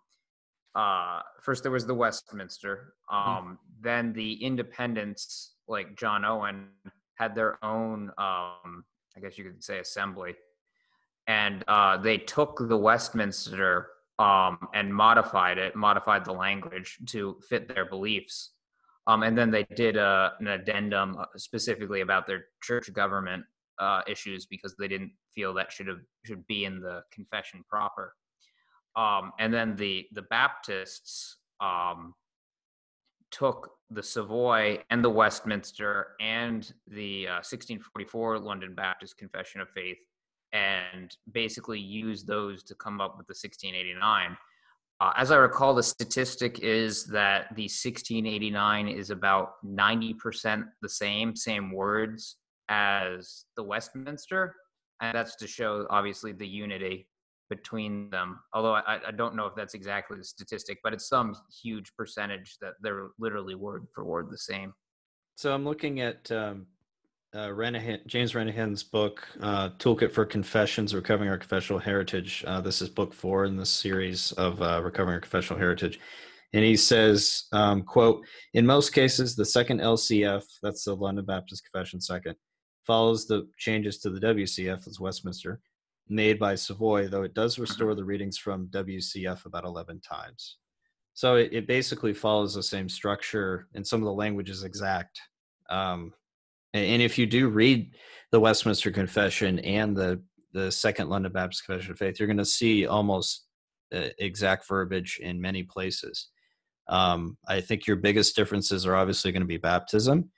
uh, 0.76 1.22
first 1.40 1.62
there 1.62 1.72
was 1.72 1.86
the 1.86 1.94
Westminster. 1.94 2.94
Mm-hmm. 3.10 3.30
Um, 3.30 3.44
mm-hmm. 3.44 3.54
Then 3.80 4.12
the 4.12 4.34
Independents, 4.44 5.54
like 5.66 5.96
John 5.96 6.24
Owen, 6.24 6.68
had 7.14 7.34
their 7.34 7.62
own, 7.64 8.10
um, 8.18 8.84
I 9.16 9.20
guess 9.22 9.38
you 9.38 9.44
could 9.44 9.64
say, 9.64 9.78
assembly, 9.78 10.34
and 11.26 11.64
uh, 11.66 11.96
they 11.96 12.18
took 12.18 12.68
the 12.68 12.76
Westminster 12.76 13.88
um, 14.18 14.58
and 14.74 14.94
modified 14.94 15.58
it, 15.58 15.74
modified 15.74 16.24
the 16.24 16.32
language 16.32 16.98
to 17.06 17.36
fit 17.48 17.68
their 17.68 17.86
beliefs. 17.86 18.52
Um, 19.06 19.22
and 19.22 19.36
then 19.36 19.50
they 19.50 19.64
did 19.76 19.96
a, 19.96 20.02
uh, 20.02 20.30
an 20.40 20.48
addendum 20.48 21.16
uh, 21.18 21.24
specifically 21.36 22.00
about 22.00 22.26
their 22.26 22.46
church 22.62 22.92
government 22.92 23.44
uh, 23.78 24.02
issues 24.06 24.46
because 24.46 24.74
they 24.78 24.88
didn't 24.88 25.12
feel 25.34 25.54
that 25.54 25.70
should 25.70 25.86
have 25.86 26.00
should 26.24 26.46
be 26.46 26.64
in 26.64 26.80
the 26.80 27.02
confession 27.12 27.62
proper. 27.68 28.14
Um, 28.96 29.32
and 29.38 29.52
then 29.52 29.76
the 29.76 30.06
the 30.12 30.22
Baptists 30.22 31.36
um, 31.60 32.14
took 33.30 33.70
the 33.90 34.02
Savoy 34.02 34.78
and 34.90 35.04
the 35.04 35.10
Westminster 35.10 36.08
and 36.20 36.72
the 36.88 37.28
uh, 37.28 37.44
1644 37.44 38.38
London 38.38 38.74
Baptist 38.74 39.16
Confession 39.18 39.60
of 39.60 39.68
Faith 39.70 39.98
and 40.52 41.16
basically 41.32 41.78
used 41.78 42.26
those 42.26 42.62
to 42.64 42.74
come 42.74 43.00
up 43.00 43.16
with 43.18 43.26
the 43.26 43.32
1689. 43.32 44.36
Uh, 44.98 45.12
as 45.16 45.30
I 45.30 45.36
recall, 45.36 45.74
the 45.74 45.82
statistic 45.82 46.60
is 46.60 47.04
that 47.06 47.54
the 47.54 47.64
1689 47.64 48.88
is 48.88 49.10
about 49.10 49.54
90% 49.64 50.64
the 50.80 50.88
same, 50.88 51.36
same 51.36 51.70
words 51.70 52.36
as 52.70 53.44
the 53.56 53.62
Westminster. 53.62 54.54
And 55.02 55.14
that's 55.14 55.36
to 55.36 55.46
show, 55.46 55.86
obviously, 55.90 56.32
the 56.32 56.48
unity 56.48 57.06
between 57.48 58.10
them. 58.10 58.38
Although 58.52 58.74
I, 58.74 59.00
I 59.06 59.10
don't 59.10 59.36
know 59.36 59.46
if 59.46 59.54
that's 59.54 59.74
exactly 59.74 60.16
the 60.16 60.24
statistic, 60.24 60.78
but 60.82 60.92
it's 60.92 61.08
some 61.08 61.34
huge 61.62 61.92
percentage 61.96 62.56
that 62.60 62.74
they're 62.80 63.08
literally 63.18 63.54
word 63.54 63.86
for 63.94 64.04
word 64.04 64.28
the 64.30 64.38
same. 64.38 64.72
So 65.36 65.52
I'm 65.52 65.64
looking 65.64 66.00
at 66.00 66.30
um, 66.32 66.66
uh, 67.34 67.48
Renihan, 67.48 68.06
James 68.06 68.32
Renihan's 68.32 68.82
book, 68.82 69.26
uh, 69.42 69.70
Toolkit 69.78 70.12
for 70.12 70.24
Confessions, 70.24 70.94
Recovering 70.94 71.28
Our 71.28 71.38
Confessional 71.38 71.78
Heritage. 71.78 72.42
Uh, 72.46 72.60
this 72.60 72.80
is 72.80 72.88
book 72.88 73.12
four 73.12 73.44
in 73.44 73.56
the 73.56 73.66
series 73.66 74.32
of 74.32 74.62
uh, 74.62 74.80
Recovering 74.82 75.14
Our 75.14 75.20
Confessional 75.20 75.58
Heritage. 75.58 76.00
And 76.54 76.64
he 76.64 76.76
says, 76.76 77.44
um, 77.52 77.82
quote, 77.82 78.24
in 78.54 78.64
most 78.64 78.94
cases, 78.94 79.36
the 79.36 79.44
second 79.44 79.80
LCF, 79.80 80.44
that's 80.62 80.84
the 80.84 80.94
London 80.94 81.26
Baptist 81.26 81.64
Confession 81.70 82.00
second, 82.00 82.36
follows 82.86 83.26
the 83.26 83.46
changes 83.58 83.98
to 83.98 84.10
the 84.10 84.20
WCF, 84.20 84.84
that's 84.84 85.00
Westminster, 85.00 85.60
made 86.08 86.38
by 86.38 86.54
Savoy, 86.54 87.08
though 87.08 87.22
it 87.22 87.34
does 87.34 87.58
restore 87.58 87.94
the 87.94 88.04
readings 88.04 88.38
from 88.38 88.68
WCF 88.68 89.44
about 89.46 89.64
11 89.64 90.00
times. 90.00 90.58
So 91.14 91.36
it, 91.36 91.50
it 91.52 91.66
basically 91.66 92.12
follows 92.12 92.54
the 92.54 92.62
same 92.62 92.88
structure, 92.88 93.68
and 93.74 93.86
some 93.86 94.00
of 94.00 94.06
the 94.06 94.12
language 94.12 94.50
is 94.50 94.64
exact. 94.64 95.20
Um, 95.70 96.12
and, 96.74 96.84
and, 96.84 97.02
if 97.02 97.16
you 97.18 97.26
do 97.26 97.48
read 97.48 97.94
the 98.32 98.40
Westminster 98.40 98.90
Confession 98.90 99.58
and 99.60 99.96
the 99.96 100.22
the 100.52 100.70
Second 100.70 101.08
London 101.08 101.32
Baptist 101.32 101.64
Confession 101.64 101.92
of 101.92 101.98
Faith, 101.98 102.18
you're 102.18 102.26
going 102.26 102.36
to 102.36 102.44
see 102.44 102.86
almost 102.86 103.46
uh, 103.94 104.08
exact 104.18 104.68
verbiage 104.68 105.18
in 105.22 105.40
many 105.40 105.62
places. 105.62 106.28
Um, 106.88 107.36
I 107.48 107.60
think 107.60 107.86
your 107.86 107.96
biggest 107.96 108.36
differences 108.36 108.86
are 108.86 108.94
obviously 108.94 109.32
going 109.32 109.42
to 109.42 109.46
be 109.46 109.56
baptism 109.56 110.30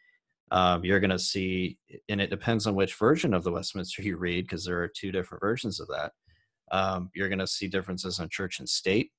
um, 0.51 0.85
you're 0.85 1.01
going 1.01 1.11
to 1.11 1.19
see, 1.19 1.79
and 2.09 2.21
it 2.21 2.31
depends 2.31 2.67
on 2.67 2.75
which 2.75 2.95
version 2.95 3.35
of 3.35 3.45
the 3.45 3.53
Westminster 3.53 4.03
you 4.03 4.17
read, 4.17 4.45
because 4.45 4.65
there 4.65 4.83
are 4.83 4.89
two 4.89 5.13
different 5.13 5.41
versions 5.41 5.81
of 5.81 5.89
that. 5.89 6.13
Um, 6.71 7.11
you're 7.15 7.29
going 7.29 7.39
to 7.39 7.47
see 7.47 7.69
differences 7.69 8.19
in 8.19 8.29
church 8.29 8.59
and 8.59 8.69
state. 8.69 9.11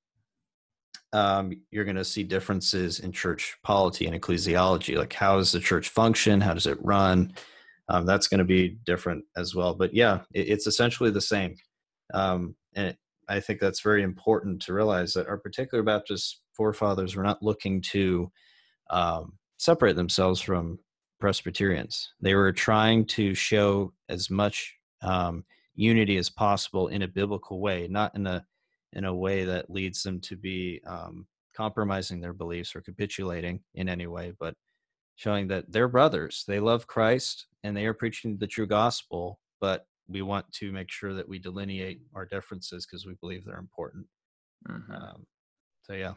Um, 1.13 1.53
you're 1.71 1.85
going 1.85 1.95
to 1.95 2.05
see 2.05 2.23
differences 2.23 2.99
in 2.99 3.11
church 3.11 3.55
polity 3.63 4.05
and 4.05 4.19
ecclesiology, 4.19 4.95
like 4.97 5.13
how 5.13 5.37
does 5.37 5.51
the 5.51 5.59
church 5.59 5.89
function? 5.89 6.41
How 6.41 6.53
does 6.53 6.67
it 6.67 6.77
run? 6.81 7.33
um, 7.89 8.05
that's 8.05 8.27
going 8.27 8.39
to 8.39 8.45
be 8.45 8.77
different 8.85 9.25
as 9.35 9.55
well. 9.55 9.73
But 9.73 9.93
yeah, 9.93 10.21
it, 10.33 10.47
it's 10.49 10.67
essentially 10.67 11.09
the 11.09 11.21
same. 11.21 11.55
Um, 12.13 12.55
and 12.75 12.95
I 13.27 13.39
think 13.39 13.59
that's 13.59 13.81
very 13.81 14.03
important 14.03 14.61
to 14.63 14.73
realize 14.73 15.13
that 15.13 15.27
our 15.27 15.37
particular 15.37 15.83
Baptist 15.83 16.41
forefathers 16.53 17.15
were 17.15 17.23
not 17.23 17.43
looking 17.43 17.81
to 17.81 18.31
um, 18.89 19.33
separate 19.57 19.95
themselves 19.95 20.39
from 20.39 20.79
Presbyterians. 21.19 22.13
They 22.21 22.35
were 22.35 22.51
trying 22.51 23.05
to 23.07 23.33
show 23.33 23.93
as 24.07 24.29
much 24.29 24.75
um, 25.01 25.43
unity 25.75 26.17
as 26.17 26.29
possible 26.29 26.87
in 26.87 27.01
a 27.01 27.07
biblical 27.07 27.59
way, 27.59 27.87
not 27.89 28.15
in 28.15 28.27
a 28.27 28.45
in 28.93 29.05
a 29.05 29.13
way 29.13 29.45
that 29.45 29.69
leads 29.69 30.01
them 30.01 30.19
to 30.19 30.35
be 30.35 30.81
um, 30.87 31.27
compromising 31.55 32.19
their 32.19 32.33
beliefs 32.33 32.75
or 32.75 32.81
capitulating 32.81 33.59
in 33.75 33.87
any 33.87 34.07
way, 34.07 34.33
but 34.39 34.55
showing 35.15 35.47
that 35.47 35.71
they're 35.71 35.87
brothers. 35.87 36.43
They 36.47 36.59
love 36.59 36.87
Christ 36.87 37.45
and 37.63 37.75
they 37.75 37.85
are 37.85 37.93
preaching 37.93 38.37
the 38.37 38.47
true 38.47 38.65
gospel, 38.65 39.39
but 39.61 39.85
we 40.07 40.21
want 40.21 40.51
to 40.53 40.71
make 40.71 40.89
sure 40.89 41.13
that 41.13 41.29
we 41.29 41.37
delineate 41.37 42.01
our 42.15 42.25
differences 42.25 42.85
because 42.85 43.05
we 43.05 43.15
believe 43.21 43.45
they're 43.45 43.59
important. 43.59 44.07
Mm-hmm. 44.67 44.91
Um, 44.91 45.25
so 45.83 45.93
yeah. 45.93 46.13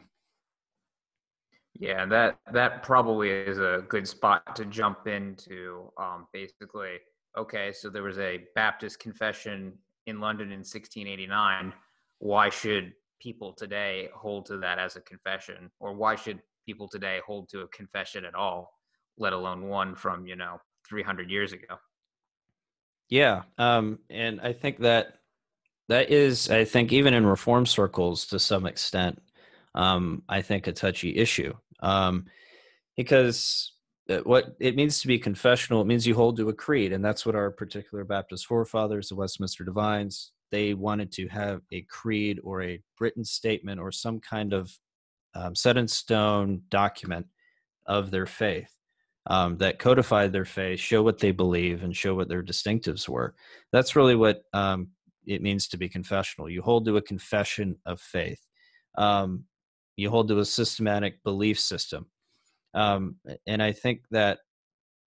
Yeah, 1.79 2.05
that 2.05 2.37
that 2.53 2.83
probably 2.83 3.29
is 3.31 3.57
a 3.57 3.83
good 3.89 4.07
spot 4.07 4.55
to 4.55 4.65
jump 4.65 5.07
into. 5.07 5.91
Um, 5.99 6.27
basically, 6.31 6.97
okay, 7.37 7.71
so 7.73 7.89
there 7.89 8.03
was 8.03 8.19
a 8.19 8.45
Baptist 8.53 8.99
confession 8.99 9.73
in 10.05 10.19
London 10.19 10.47
in 10.47 10.59
1689. 10.59 11.73
Why 12.19 12.49
should 12.49 12.93
people 13.19 13.53
today 13.53 14.09
hold 14.15 14.45
to 14.47 14.57
that 14.57 14.77
as 14.77 14.95
a 14.95 15.01
confession, 15.01 15.71
or 15.79 15.93
why 15.95 16.15
should 16.15 16.39
people 16.65 16.87
today 16.87 17.19
hold 17.25 17.49
to 17.49 17.61
a 17.61 17.67
confession 17.69 18.23
at 18.23 18.35
all, 18.35 18.71
let 19.17 19.33
alone 19.33 19.67
one 19.67 19.95
from 19.95 20.27
you 20.27 20.35
know 20.35 20.57
300 20.87 21.31
years 21.31 21.53
ago? 21.53 21.75
Yeah, 23.09 23.43
um, 23.57 23.99
and 24.09 24.39
I 24.41 24.53
think 24.53 24.79
that 24.79 25.19
that 25.89 26.09
is, 26.09 26.49
I 26.49 26.65
think, 26.65 26.91
even 26.91 27.13
in 27.13 27.25
reform 27.25 27.65
circles 27.65 28.25
to 28.27 28.39
some 28.39 28.65
extent, 28.65 29.21
um, 29.75 30.23
I 30.29 30.41
think 30.41 30.67
a 30.67 30.71
touchy 30.71 31.17
issue 31.17 31.53
um, 31.83 32.25
because 32.97 33.73
uh, 34.09 34.17
what 34.19 34.55
it 34.59 34.75
means 34.75 34.99
to 34.99 35.07
be 35.07 35.19
confessional 35.19 35.81
it 35.81 35.87
means 35.87 36.07
you 36.07 36.15
hold 36.15 36.35
to 36.37 36.49
a 36.49 36.53
creed 36.53 36.91
and 36.91 37.05
that's 37.05 37.25
what 37.25 37.35
our 37.35 37.51
particular 37.51 38.03
baptist 38.03 38.47
forefathers 38.47 39.09
the 39.09 39.15
westminster 39.15 39.63
divines 39.63 40.31
they 40.51 40.73
wanted 40.73 41.11
to 41.11 41.27
have 41.27 41.61
a 41.71 41.81
creed 41.83 42.39
or 42.43 42.63
a 42.63 42.81
written 42.99 43.23
statement 43.23 43.79
or 43.79 43.91
some 43.91 44.19
kind 44.19 44.53
of 44.53 44.77
um, 45.35 45.55
set 45.55 45.77
in 45.77 45.87
stone 45.87 46.61
document 46.69 47.25
of 47.85 48.11
their 48.11 48.25
faith 48.25 48.73
um, 49.27 49.57
that 49.57 49.79
codified 49.79 50.33
their 50.33 50.45
faith 50.45 50.79
show 50.79 51.01
what 51.01 51.19
they 51.19 51.31
believe 51.31 51.83
and 51.83 51.95
show 51.95 52.15
what 52.15 52.27
their 52.27 52.43
distinctives 52.43 53.07
were. 53.07 53.35
That's 53.71 53.95
really 53.95 54.15
what 54.15 54.43
um, 54.53 54.89
it 55.25 55.41
means 55.41 55.67
to 55.69 55.77
be 55.77 55.87
confessional. 55.87 56.49
You 56.49 56.61
hold 56.61 56.85
to 56.85 56.97
a 56.97 57.01
confession 57.01 57.77
of 57.85 58.01
faith. 58.01 58.41
Um, 58.95 59.45
you 59.95 60.09
hold 60.09 60.27
to 60.27 60.39
a 60.39 60.45
systematic 60.45 61.23
belief 61.23 61.59
system. 61.59 62.07
Um, 62.73 63.17
and 63.45 63.61
i 63.61 63.71
think 63.71 64.01
that 64.09 64.39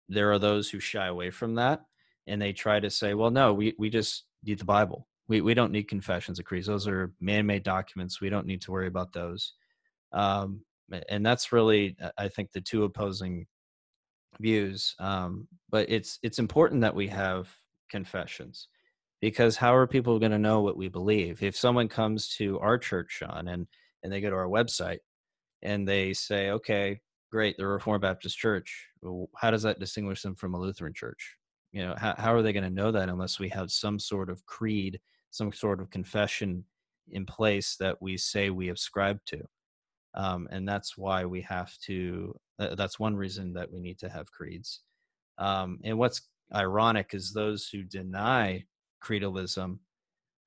there 0.08 0.32
are 0.32 0.40
those 0.40 0.68
who 0.68 0.80
shy 0.80 1.06
away 1.06 1.30
from 1.30 1.54
that 1.54 1.82
and 2.26 2.42
they 2.42 2.52
try 2.52 2.80
to 2.80 2.90
say 2.90 3.14
well 3.14 3.30
no 3.30 3.54
we, 3.54 3.74
we 3.78 3.88
just 3.88 4.24
need 4.42 4.58
the 4.58 4.64
bible. 4.64 5.06
We, 5.28 5.40
we 5.40 5.54
don't 5.54 5.72
need 5.72 5.84
confessions 5.84 6.38
of 6.38 6.44
creeds. 6.44 6.66
Those 6.66 6.87
are 6.87 7.14
man-made 7.20 7.62
documents. 7.62 8.20
We 8.20 8.28
don't 8.28 8.46
need 8.46 8.60
to 8.62 8.72
worry 8.72 8.88
about 8.88 9.12
those. 9.14 9.54
Um, 10.12 10.60
and 11.08 11.24
that's 11.24 11.50
really 11.50 11.96
uh, 12.02 12.10
i 12.18 12.28
think 12.28 12.52
the 12.52 12.60
two 12.60 12.84
opposing 12.84 13.46
views 14.38 14.94
um, 14.98 15.48
but 15.70 15.88
it's 15.88 16.18
it's 16.22 16.38
important 16.38 16.80
that 16.80 16.94
we 16.94 17.08
have 17.08 17.48
confessions 17.88 18.68
because 19.24 19.56
how 19.56 19.74
are 19.74 19.87
people 19.87 20.18
going 20.18 20.32
to 20.32 20.38
know 20.38 20.60
what 20.60 20.76
we 20.76 20.88
believe? 20.88 21.42
If 21.42 21.56
someone 21.56 21.88
comes 21.88 22.28
to 22.37 22.58
our 22.58 22.76
church 22.76 23.10
sean 23.10 23.48
and 23.48 23.66
and 24.04 24.12
they 24.12 24.20
go 24.20 24.30
to 24.30 24.36
our 24.36 24.46
website 24.46 24.98
and 25.62 25.88
they 25.88 26.12
say, 26.12 26.50
okay, 26.50 27.00
great, 27.32 27.56
the 27.56 27.66
Reformed 27.66 28.02
Baptist 28.02 28.38
Church. 28.38 28.86
How 29.36 29.50
does 29.50 29.62
that 29.62 29.80
distinguish 29.80 30.22
them 30.22 30.36
from 30.36 30.54
a 30.54 30.60
Lutheran 30.60 30.92
church? 30.94 31.36
You 31.72 31.86
know, 31.86 31.94
how, 31.98 32.14
how 32.16 32.34
are 32.34 32.42
they 32.42 32.52
going 32.52 32.64
to 32.64 32.70
know 32.70 32.92
that 32.92 33.08
unless 33.08 33.40
we 33.40 33.48
have 33.48 33.72
some 33.72 33.98
sort 33.98 34.30
of 34.30 34.44
creed, 34.46 35.00
some 35.30 35.52
sort 35.52 35.80
of 35.80 35.90
confession 35.90 36.64
in 37.10 37.26
place 37.26 37.76
that 37.80 38.00
we 38.00 38.16
say 38.16 38.50
we 38.50 38.68
ascribe 38.68 39.18
to? 39.26 39.42
Um, 40.14 40.46
and 40.52 40.68
that's 40.68 40.96
why 40.96 41.24
we 41.24 41.40
have 41.40 41.76
to, 41.86 42.38
that's 42.58 43.00
one 43.00 43.16
reason 43.16 43.52
that 43.54 43.72
we 43.72 43.80
need 43.80 43.98
to 43.98 44.08
have 44.08 44.30
creeds. 44.30 44.82
Um, 45.38 45.80
and 45.82 45.98
what's 45.98 46.28
ironic 46.54 47.14
is 47.14 47.32
those 47.32 47.66
who 47.66 47.82
deny 47.82 48.64
creedalism 49.02 49.78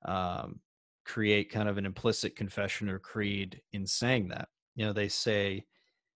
um, 0.06 0.60
create 1.08 1.50
kind 1.50 1.68
of 1.68 1.78
an 1.78 1.86
implicit 1.86 2.36
confession 2.36 2.88
or 2.88 2.98
creed 2.98 3.60
in 3.72 3.86
saying 3.86 4.28
that. 4.28 4.48
You 4.76 4.86
know, 4.86 4.92
they 4.92 5.08
say, 5.08 5.64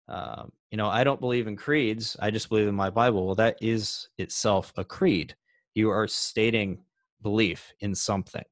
um, 0.08 0.50
you 0.70 0.76
know, 0.76 0.88
I 0.88 1.04
don't 1.04 1.20
believe 1.20 1.46
in 1.46 1.56
creeds. 1.56 2.16
I 2.20 2.30
just 2.30 2.48
believe 2.48 2.66
in 2.66 2.74
my 2.74 2.90
Bible. 2.90 3.24
Well, 3.24 3.36
that 3.36 3.56
is 3.62 4.08
itself 4.18 4.72
a 4.76 4.84
creed. 4.84 5.36
You 5.74 5.90
are 5.90 6.08
stating 6.08 6.82
belief 7.22 7.72
in 7.78 7.94
something, 7.94 8.44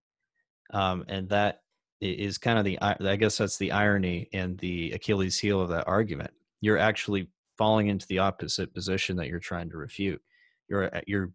um, 0.73 1.05
and 1.09 1.29
that 1.31 1.63
is 2.01 2.39
kind 2.39 2.59
of 2.59 2.65
the. 2.65 2.79
I 2.81 3.17
guess 3.17 3.39
that's 3.39 3.59
the 3.59 3.73
irony 3.73 4.29
and 4.33 4.57
the 4.59 4.93
Achilles 4.93 5.39
heel 5.39 5.61
of 5.61 5.69
that 5.71 5.89
argument. 5.89 6.31
You're 6.61 6.79
actually 6.79 7.29
falling 7.59 7.89
into 7.89 8.07
the 8.07 8.21
opposite 8.21 8.73
position 8.73 9.17
that 9.17 9.27
you're 9.27 9.41
trying 9.41 9.69
to 9.71 9.77
refute. 9.77 10.23
You're 10.69 10.91
you're 11.09 11.33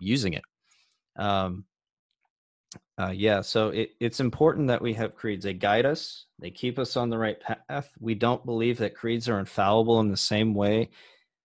using 0.00 0.32
it. 0.32 0.42
Um, 1.16 1.64
uh, 2.98 3.12
yeah, 3.14 3.40
so 3.40 3.68
it, 3.68 3.92
it's 4.00 4.20
important 4.20 4.68
that 4.68 4.82
we 4.82 4.92
have 4.94 5.14
creeds. 5.14 5.44
They 5.44 5.54
guide 5.54 5.86
us, 5.86 6.26
they 6.38 6.50
keep 6.50 6.78
us 6.78 6.96
on 6.96 7.10
the 7.10 7.18
right 7.18 7.38
path. 7.40 7.90
We 7.98 8.14
don't 8.14 8.44
believe 8.44 8.78
that 8.78 8.94
creeds 8.94 9.28
are 9.28 9.38
infallible 9.38 10.00
in 10.00 10.10
the 10.10 10.16
same 10.16 10.54
way 10.54 10.90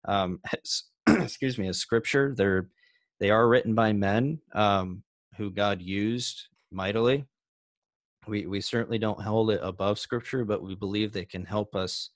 um, 0.06 0.40
as, 0.54 0.84
excuse 1.08 1.58
me, 1.58 1.68
as 1.68 1.78
scripture. 1.78 2.34
They're 2.36 2.70
they 3.20 3.30
are 3.30 3.48
written 3.48 3.76
by 3.76 3.94
men 3.94 4.40
um, 4.54 5.04
who 5.38 5.50
God 5.50 5.82
used 5.82 6.48
mightily. 6.72 7.26
We 8.28 8.48
we 8.48 8.60
certainly 8.60 8.98
don't 8.98 9.22
hold 9.22 9.52
it 9.52 9.60
above 9.62 10.00
scripture, 10.00 10.46
but 10.46 10.64
we 10.64 10.76
believe 10.76 11.14
they 11.14 11.26
can 11.26 11.46
help 11.46 11.76
us 11.76 12.10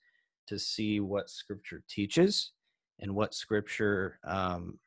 to 0.48 0.58
see 0.58 0.98
what 0.98 1.30
scripture 1.30 1.82
teaches 1.88 2.50
and 2.98 3.14
what 3.14 3.34
scripture 3.34 4.18
um, 4.24 4.78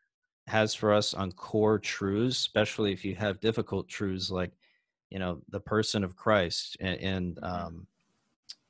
has 0.47 0.73
for 0.73 0.93
us 0.93 1.13
on 1.13 1.31
core 1.31 1.79
truths, 1.79 2.37
especially 2.37 2.91
if 2.91 3.05
you 3.05 3.15
have 3.15 3.39
difficult 3.39 3.87
truths 3.87 4.29
like, 4.29 4.51
you 5.09 5.19
know, 5.19 5.41
the 5.49 5.59
person 5.59 6.03
of 6.03 6.15
Christ 6.15 6.77
and, 6.79 6.99
and 6.99 7.35
mm-hmm. 7.35 7.45
um, 7.45 7.87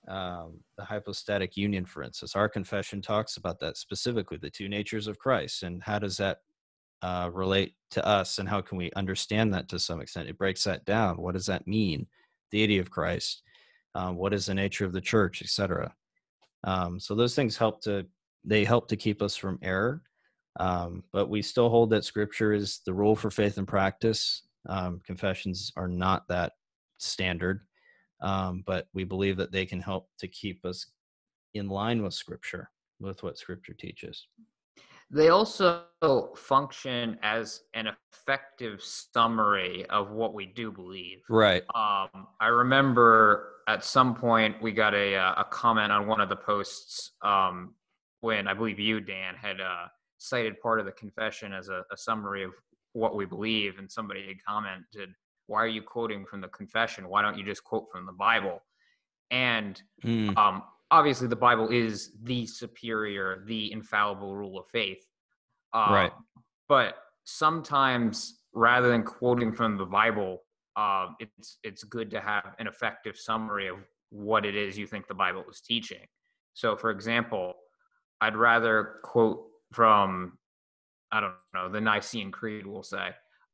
um, 0.07 0.59
the 0.77 0.83
hypostatic 0.83 1.55
union, 1.55 1.85
for 1.85 2.03
instance. 2.03 2.35
Our 2.35 2.49
confession 2.49 3.01
talks 3.01 3.37
about 3.37 3.59
that 3.61 3.77
specifically, 3.77 4.37
the 4.37 4.49
two 4.49 4.67
natures 4.69 5.07
of 5.07 5.17
Christ, 5.17 5.63
and 5.63 5.81
how 5.81 5.99
does 5.99 6.17
that 6.17 6.39
uh, 7.01 7.29
relate 7.33 7.75
to 7.91 8.05
us, 8.05 8.37
and 8.37 8.47
how 8.47 8.61
can 8.61 8.77
we 8.77 8.91
understand 8.95 9.53
that 9.53 9.69
to 9.69 9.79
some 9.79 10.01
extent? 10.01 10.29
It 10.29 10.37
breaks 10.37 10.63
that 10.65 10.85
down. 10.85 11.17
What 11.17 11.33
does 11.33 11.45
that 11.45 11.67
mean? 11.67 12.07
Deity 12.51 12.79
of 12.79 12.91
Christ. 12.91 13.43
Um, 13.95 14.15
what 14.15 14.33
is 14.33 14.45
the 14.45 14.53
nature 14.53 14.85
of 14.85 14.93
the 14.93 15.01
church, 15.01 15.41
etc. 15.41 15.93
Um, 16.63 16.99
so 16.99 17.15
those 17.15 17.35
things 17.35 17.57
help 17.57 17.81
to 17.83 18.05
they 18.45 18.65
help 18.65 18.89
to 18.89 18.97
keep 18.97 19.21
us 19.21 19.35
from 19.35 19.59
error 19.61 20.01
um, 20.59 21.03
but 21.11 21.29
we 21.29 21.41
still 21.41 21.69
hold 21.69 21.89
that 21.91 22.05
scripture 22.05 22.53
is 22.53 22.81
the 22.85 22.93
rule 22.93 23.15
for 23.15 23.31
faith 23.31 23.57
and 23.57 23.67
practice. 23.67 24.43
Um, 24.67 25.01
confessions 25.05 25.71
are 25.75 25.87
not 25.87 26.27
that 26.29 26.53
standard, 26.99 27.61
um, 28.21 28.63
but 28.65 28.87
we 28.93 29.03
believe 29.03 29.37
that 29.37 29.51
they 29.51 29.65
can 29.65 29.81
help 29.81 30.09
to 30.19 30.27
keep 30.27 30.65
us 30.65 30.85
in 31.53 31.67
line 31.67 32.01
with 32.01 32.13
scripture, 32.13 32.69
with 32.99 33.23
what 33.23 33.37
scripture 33.37 33.73
teaches. 33.73 34.27
They 35.09 35.29
also 35.29 35.83
function 36.35 37.19
as 37.21 37.61
an 37.73 37.87
effective 38.11 38.81
summary 38.81 39.85
of 39.89 40.11
what 40.11 40.33
we 40.33 40.47
do 40.47 40.71
believe. 40.71 41.19
Right. 41.29 41.63
Um, 41.75 42.27
I 42.39 42.47
remember 42.47 43.49
at 43.67 43.83
some 43.83 44.15
point 44.15 44.61
we 44.61 44.71
got 44.71 44.93
a 44.95 45.15
uh, 45.15 45.33
a 45.37 45.45
comment 45.45 45.91
on 45.91 46.07
one 46.07 46.19
of 46.19 46.29
the 46.29 46.35
posts 46.35 47.11
um, 47.21 47.75
when 48.21 48.47
I 48.47 48.53
believe 48.53 48.79
you, 48.79 49.01
Dan, 49.01 49.35
had 49.35 49.61
uh, 49.61 49.87
cited 50.23 50.59
part 50.61 50.79
of 50.79 50.85
the 50.85 50.91
confession 50.93 51.53
as 51.53 51.67
a, 51.69 51.83
a 51.91 51.97
summary 51.97 52.43
of 52.43 52.51
what 52.93 53.15
we 53.15 53.25
believe, 53.25 53.77
and 53.77 53.91
somebody 53.91 54.25
had 54.27 54.37
commented, 54.43 55.09
"Why 55.47 55.63
are 55.63 55.67
you 55.67 55.81
quoting 55.81 56.25
from 56.25 56.41
the 56.41 56.47
confession? 56.47 57.09
Why 57.09 57.21
don't 57.21 57.37
you 57.37 57.43
just 57.43 57.63
quote 57.63 57.87
from 57.91 58.05
the 58.05 58.13
Bible?" 58.13 58.61
And 59.31 59.81
mm. 60.03 60.35
um, 60.37 60.63
obviously, 60.91 61.27
the 61.27 61.35
Bible 61.35 61.69
is 61.69 62.11
the 62.23 62.45
superior, 62.45 63.43
the 63.45 63.71
infallible 63.71 64.35
rule 64.35 64.57
of 64.57 64.67
faith. 64.67 65.03
Uh, 65.73 65.87
right. 65.89 66.11
But 66.69 66.95
sometimes, 67.25 68.39
rather 68.53 68.89
than 68.89 69.03
quoting 69.03 69.51
from 69.51 69.77
the 69.77 69.85
Bible, 69.85 70.43
uh, 70.77 71.07
it's 71.19 71.57
it's 71.63 71.83
good 71.83 72.09
to 72.11 72.21
have 72.21 72.55
an 72.59 72.67
effective 72.67 73.17
summary 73.17 73.67
of 73.67 73.77
what 74.09 74.45
it 74.45 74.55
is 74.55 74.77
you 74.77 74.87
think 74.87 75.07
the 75.07 75.13
Bible 75.13 75.43
is 75.49 75.59
teaching. 75.59 76.05
So, 76.53 76.75
for 76.75 76.91
example, 76.91 77.55
I'd 78.21 78.37
rather 78.37 78.99
quote 79.03 79.47
from 79.73 80.37
I 81.13 81.19
don't 81.19 81.33
know, 81.53 81.69
the 81.69 81.79
Nicene 81.79 82.31
Creed, 82.31 82.65
we'll 82.65 82.81
say, 82.81 83.09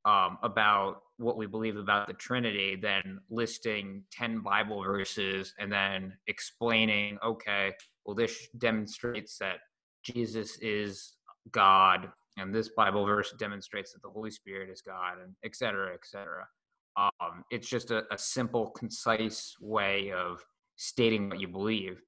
um, 0.05 0.37
about 0.43 1.01
what 1.17 1.35
we 1.35 1.45
believe 1.45 1.75
about 1.75 2.07
the 2.07 2.13
Trinity, 2.13 2.77
then 2.81 3.19
listing 3.29 4.03
10 4.13 4.39
Bible 4.39 4.81
verses 4.81 5.53
and 5.59 5.69
then 5.69 6.13
explaining, 6.27 7.17
okay, 7.23 7.73
well, 8.05 8.15
this 8.15 8.47
demonstrates 8.57 9.37
that 9.39 9.57
Jesus 10.03 10.57
is 10.61 11.17
God, 11.51 12.09
and 12.37 12.55
this 12.55 12.69
Bible 12.69 13.05
verse 13.05 13.33
demonstrates 13.37 13.91
that 13.91 14.01
the 14.01 14.09
Holy 14.09 14.31
Spirit 14.31 14.69
is 14.69 14.81
God, 14.81 15.15
and 15.21 15.35
et 15.43 15.53
cetera, 15.53 15.93
et 15.93 16.05
cetera. 16.05 16.47
Um, 16.95 17.43
it's 17.51 17.67
just 17.67 17.91
a, 17.91 18.03
a 18.09 18.17
simple, 18.17 18.67
concise 18.67 19.57
way 19.59 20.13
of 20.13 20.41
stating 20.77 21.27
what 21.29 21.41
you 21.41 21.49
believe. 21.49 22.01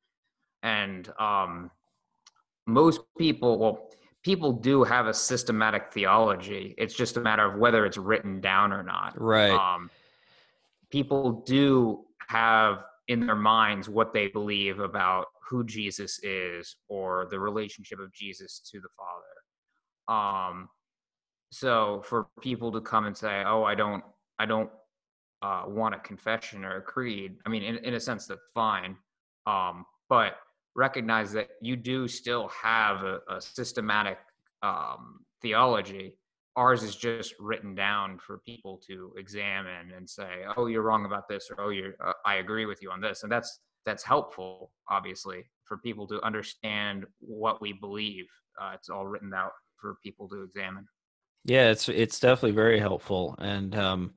And 0.64 1.12
um, 1.20 1.72
most 2.68 3.02
people, 3.18 3.60
well, 3.60 3.90
people 4.24 4.52
do 4.52 4.84
have 4.84 5.08
a 5.08 5.14
systematic 5.14 5.92
theology. 5.92 6.76
It's 6.78 6.94
just 6.94 7.18
a 7.18 7.22
matter 7.22 7.46
of 7.46 7.60
whether 7.60 7.86
it's 7.86 7.98
written 7.98 8.40
down 8.40 8.72
or 8.72 8.84
not. 8.84 9.20
Right. 9.20 9.52
Um, 9.52 9.90
people 10.90 11.44
do 11.46 12.06
have 12.28 12.84
in 13.08 13.26
their 13.26 13.36
minds 13.36 13.90
what 13.90 14.14
they 14.14 14.28
believe 14.28 14.80
about 14.80 15.26
who 15.50 15.64
Jesus 15.64 16.20
is 16.24 16.76
or 16.88 17.28
the 17.30 17.40
relationship 17.40 18.00
of 18.00 18.14
Jesus 18.14 18.60
to 18.72 18.80
the 18.80 18.88
Father. 18.96 20.18
Um, 20.18 20.70
so 21.52 22.02
for 22.06 22.28
people 22.42 22.72
to 22.72 22.82
come 22.82 23.06
and 23.06 23.18
say, 23.18 23.44
"Oh, 23.46 23.64
I 23.64 23.76
don't, 23.76 24.04
I 24.40 24.46
don't 24.46 24.70
uh, 25.42 25.64
want 25.68 25.96
a 25.96 26.00
confession 26.00 26.64
or 26.64 26.78
a 26.78 26.82
creed," 26.82 27.36
I 27.46 27.50
mean, 27.50 27.64
in, 27.64 27.78
in 27.78 27.96
a 27.96 28.00
sense, 28.00 28.28
that's 28.28 28.40
fine. 28.54 28.96
Um, 29.46 29.86
but 30.08 30.38
recognize 30.76 31.32
that 31.34 31.50
you 31.62 31.76
do 31.76 32.08
still 32.08 32.48
have 32.50 33.04
a, 33.04 33.20
a 33.30 33.42
systematic 33.42 34.18
um, 34.64 35.20
theology. 35.42 36.14
Ours 36.56 36.84
is 36.84 36.96
just 36.96 37.34
written 37.40 37.76
down 37.76 38.20
for 38.20 38.40
people 38.40 38.82
to 38.88 39.14
examine 39.18 39.92
and 39.96 40.10
say, 40.10 40.44
"Oh, 40.58 40.66
you're 40.66 40.82
wrong 40.82 41.06
about 41.06 41.30
this," 41.30 41.50
or 41.50 41.64
"Oh, 41.64 41.70
you're 41.70 41.94
uh, 42.06 42.14
I 42.26 42.36
agree 42.36 42.66
with 42.66 42.82
you 42.82 42.92
on 42.92 43.02
this," 43.02 43.24
and 43.24 43.32
that's 43.32 43.60
that's 43.86 44.04
helpful, 44.04 44.72
obviously, 44.90 45.46
for 45.66 45.78
people 45.78 46.08
to 46.08 46.22
understand 46.24 47.06
what 47.20 47.62
we 47.62 47.74
believe. 47.74 48.26
Uh, 48.62 48.72
it's 48.76 48.90
all 48.90 49.08
written 49.08 49.34
out 49.34 49.52
for 49.78 49.96
people 50.04 50.28
to 50.30 50.44
examine. 50.44 50.86
Yeah, 51.46 51.72
it's 51.72 51.90
it's 51.90 52.20
definitely 52.20 52.52
very 52.52 52.80
helpful, 52.80 53.36
and 53.40 53.74
um, 53.76 54.14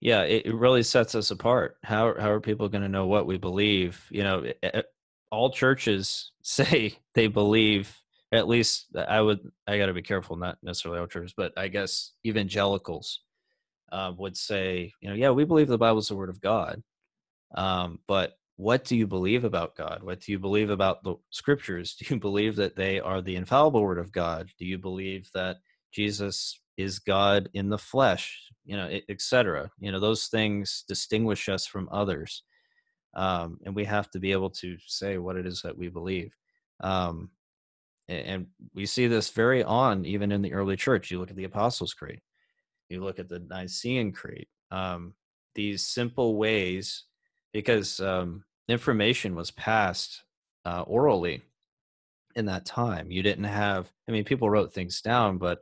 yeah, 0.00 0.22
it, 0.22 0.46
it 0.46 0.54
really 0.54 0.82
sets 0.82 1.14
us 1.14 1.30
apart. 1.30 1.76
How 1.82 2.14
how 2.18 2.30
are 2.30 2.40
people 2.40 2.68
going 2.68 2.82
to 2.82 2.88
know 2.88 3.06
what 3.06 3.26
we 3.26 3.38
believe? 3.38 4.06
You 4.10 4.22
know, 4.22 4.52
all 5.30 5.50
churches 5.50 6.32
say 6.42 6.94
they 7.14 7.26
believe 7.26 7.96
at 8.32 8.48
least 8.48 8.86
i 9.08 9.20
would 9.20 9.40
i 9.66 9.78
got 9.78 9.86
to 9.86 9.92
be 9.92 10.02
careful 10.02 10.36
not 10.36 10.58
necessarily 10.62 11.00
all 11.00 11.06
churches 11.06 11.34
but 11.36 11.52
i 11.56 11.68
guess 11.68 12.12
evangelicals 12.24 13.20
uh, 13.92 14.12
would 14.16 14.36
say 14.36 14.92
you 15.00 15.08
know 15.08 15.16
yeah 15.16 15.30
we 15.30 15.44
believe 15.44 15.66
the 15.68 15.76
bible 15.76 15.98
is 15.98 16.08
the 16.08 16.14
word 16.14 16.30
of 16.30 16.40
god 16.40 16.82
um, 17.56 17.98
but 18.06 18.34
what 18.56 18.84
do 18.84 18.94
you 18.94 19.06
believe 19.06 19.44
about 19.44 19.74
god? 19.74 20.02
What 20.02 20.20
do 20.20 20.32
you 20.32 20.38
believe 20.38 20.68
about 20.68 21.02
the 21.02 21.14
scriptures? 21.30 21.94
Do 21.98 22.14
you 22.14 22.20
believe 22.20 22.56
that 22.56 22.76
they 22.76 23.00
are 23.00 23.22
the 23.22 23.36
infallible 23.36 23.82
word 23.82 23.98
of 23.98 24.12
god? 24.12 24.50
Do 24.58 24.66
you 24.66 24.76
believe 24.76 25.30
that 25.34 25.56
jesus 25.92 26.60
is 26.76 26.98
god 26.98 27.48
in 27.54 27.70
the 27.70 27.78
flesh? 27.78 28.38
You 28.64 28.76
know 28.76 29.00
etc 29.08 29.70
you 29.80 29.90
know 29.90 29.98
those 29.98 30.26
things 30.28 30.84
distinguish 30.86 31.48
us 31.48 31.66
from 31.66 31.88
others 31.90 32.44
um, 33.14 33.58
and 33.64 33.74
we 33.74 33.84
have 33.84 34.10
to 34.10 34.18
be 34.18 34.32
able 34.32 34.50
to 34.50 34.76
say 34.86 35.18
what 35.18 35.36
it 35.36 35.46
is 35.46 35.62
that 35.62 35.76
we 35.76 35.88
believe 35.88 36.34
um, 36.80 37.30
and, 38.08 38.26
and 38.26 38.46
we 38.74 38.86
see 38.86 39.06
this 39.06 39.30
very 39.30 39.62
on 39.62 40.04
even 40.04 40.32
in 40.32 40.42
the 40.42 40.52
early 40.52 40.76
church. 40.76 41.10
You 41.10 41.18
look 41.20 41.30
at 41.30 41.36
the 41.36 41.44
apostles 41.44 41.94
creed 41.94 42.20
you 42.90 43.02
look 43.02 43.18
at 43.18 43.28
the 43.28 43.38
nicene 43.38 44.12
creed 44.12 44.46
um, 44.70 45.14
these 45.54 45.86
simple 45.86 46.36
ways 46.36 47.04
because 47.52 48.00
um, 48.00 48.44
information 48.68 49.34
was 49.34 49.50
passed 49.52 50.24
uh, 50.66 50.82
orally 50.82 51.42
in 52.36 52.46
that 52.46 52.66
time. 52.66 53.10
You 53.10 53.22
didn't 53.22 53.44
have 53.44 53.90
i 54.08 54.12
mean 54.12 54.24
people 54.24 54.50
wrote 54.50 54.72
things 54.72 55.00
down 55.00 55.38
but 55.38 55.60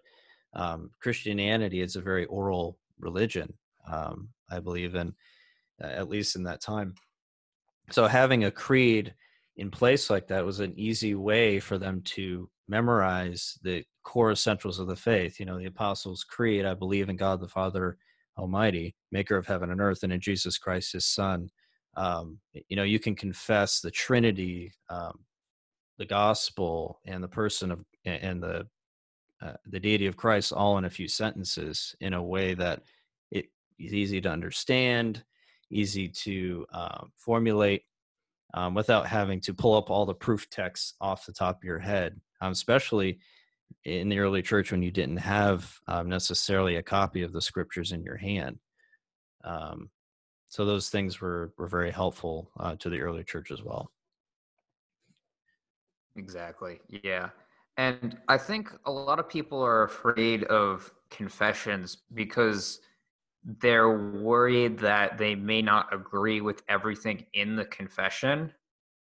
um, 0.55 0.91
christianity 1.01 1.83
is 1.83 1.97
a 1.97 2.01
very 2.01 2.25
oral 2.27 2.79
religion 2.99 3.53
um, 3.87 4.29
i 4.51 4.59
believe 4.59 4.95
in 4.95 5.15
uh, 5.83 5.87
at 5.87 6.09
least 6.09 6.35
in 6.37 6.43
that 6.43 6.61
time 6.61 6.95
so 7.90 8.07
having 8.07 8.44
a 8.44 8.51
creed 8.51 9.14
in 9.57 9.70
place 9.70 10.09
like 10.09 10.29
that 10.29 10.44
was 10.44 10.61
an 10.61 10.72
easy 10.77 11.14
way 11.14 11.59
for 11.61 11.79
them 11.79 12.01
to 12.03 12.48
memorize 12.68 13.59
the 13.62 13.85
core 14.05 14.31
essentials 14.31 14.79
of 14.79 14.87
the 14.87 14.96
faith 14.96 15.38
you 15.38 15.46
know 15.46 15.59
the 15.59 15.66
apostles 15.66 16.24
creed 16.24 16.64
i 16.64 16.74
believe 16.74 17.09
in 17.09 17.16
god 17.16 17.40
the 17.40 17.48
father 17.48 17.98
almighty 18.38 18.94
maker 19.11 19.37
of 19.37 19.46
heaven 19.46 19.70
and 19.70 19.81
earth 19.81 20.03
and 20.03 20.12
in 20.12 20.20
jesus 20.20 20.59
christ 20.59 20.92
his 20.92 21.07
son. 21.07 21.48
Um, 21.96 22.38
you 22.68 22.77
know 22.77 22.85
you 22.85 23.01
can 23.01 23.16
confess 23.16 23.81
the 23.81 23.90
trinity 23.90 24.72
um, 24.88 25.18
the 25.98 26.07
gospel 26.07 27.01
and 27.05 27.22
the 27.22 27.29
person 27.29 27.72
of 27.72 27.85
and 28.05 28.40
the 28.40 28.66
uh, 29.42 29.55
the 29.66 29.81
deity 29.81 30.07
of 30.07 30.16
christ 30.16 30.53
all 30.53 30.79
in 30.79 30.85
a 30.85 30.90
few 30.90 31.09
sentences 31.09 31.96
in 32.01 32.14
a 32.14 32.22
way 32.22 32.55
that 32.55 32.83
it 33.33 33.46
is 33.79 33.92
easy 33.92 34.20
to 34.20 34.31
understand 34.31 35.24
easy 35.71 36.09
to 36.09 36.67
uh, 36.73 37.05
formulate 37.17 37.83
um, 38.55 38.75
without 38.75 39.07
having 39.07 39.41
to 39.43 39.55
pull 39.55 39.77
up 39.77 39.91
all 39.91 40.07
the 40.07 40.15
proof 40.15 40.49
texts 40.51 40.95
off 41.01 41.27
the 41.27 41.33
top 41.33 41.59
of 41.59 41.65
your 41.65 41.79
head, 41.79 42.21
um, 42.41 42.53
especially 42.53 43.19
in 43.85 44.09
the 44.09 44.19
early 44.19 44.43
church 44.43 44.73
when 44.73 44.83
you 44.83 44.91
didn't 44.91 45.19
have 45.19 45.79
um, 45.87 46.09
necessarily 46.09 46.77
a 46.77 46.83
copy 46.83 47.23
of 47.23 47.33
the 47.33 47.43
scriptures 47.43 47.93
in 47.93 48.03
your 48.03 48.17
hand. 48.17 48.59
Um, 49.45 49.91
so 50.49 50.65
those 50.65 50.89
things 50.89 51.21
were, 51.21 51.53
were 51.59 51.69
very 51.69 51.91
helpful 51.91 52.51
uh, 52.59 52.75
to 52.77 52.89
the 52.89 53.01
early 53.01 53.25
church 53.25 53.51
as 53.51 53.63
well. 53.63 53.91
Exactly. 56.17 56.81
Yeah. 56.89 57.29
And 57.77 58.19
I 58.29 58.39
think 58.39 58.73
a 58.87 58.91
lot 58.91 59.21
of 59.21 59.29
people 59.29 59.63
are 59.63 59.85
afraid 59.85 60.45
of 60.45 60.93
confessions 61.11 61.99
because 62.15 62.81
they're 63.61 63.91
worried 63.91 64.79
that 64.79 65.17
they 65.17 65.35
may 65.35 65.63
not 65.63 65.93
agree 65.93 66.41
with 66.43 66.63
everything 66.69 67.25
in 67.33 67.57
the 67.57 67.65
confession 67.67 68.53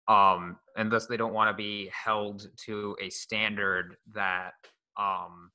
um 0.08 0.58
and 0.76 0.92
thus 0.92 1.06
they 1.06 1.16
don't 1.16 1.32
want 1.32 1.48
to 1.48 1.56
be 1.56 1.90
held 1.92 2.46
to 2.56 2.94
a 3.00 3.08
standard 3.08 3.96
that 4.12 4.52
um 4.98 5.50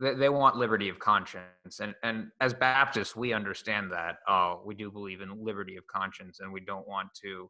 they, 0.00 0.12
they 0.14 0.28
want 0.28 0.56
liberty 0.56 0.88
of 0.88 0.98
conscience 0.98 1.78
and 1.80 1.94
and 2.02 2.26
as 2.40 2.52
baptists 2.52 3.14
we 3.14 3.32
understand 3.32 3.92
that 3.92 4.16
uh 4.28 4.56
we 4.64 4.74
do 4.74 4.90
believe 4.90 5.20
in 5.20 5.44
liberty 5.44 5.76
of 5.76 5.86
conscience 5.86 6.40
and 6.40 6.52
we 6.52 6.60
don't 6.60 6.88
want 6.88 7.08
to 7.14 7.48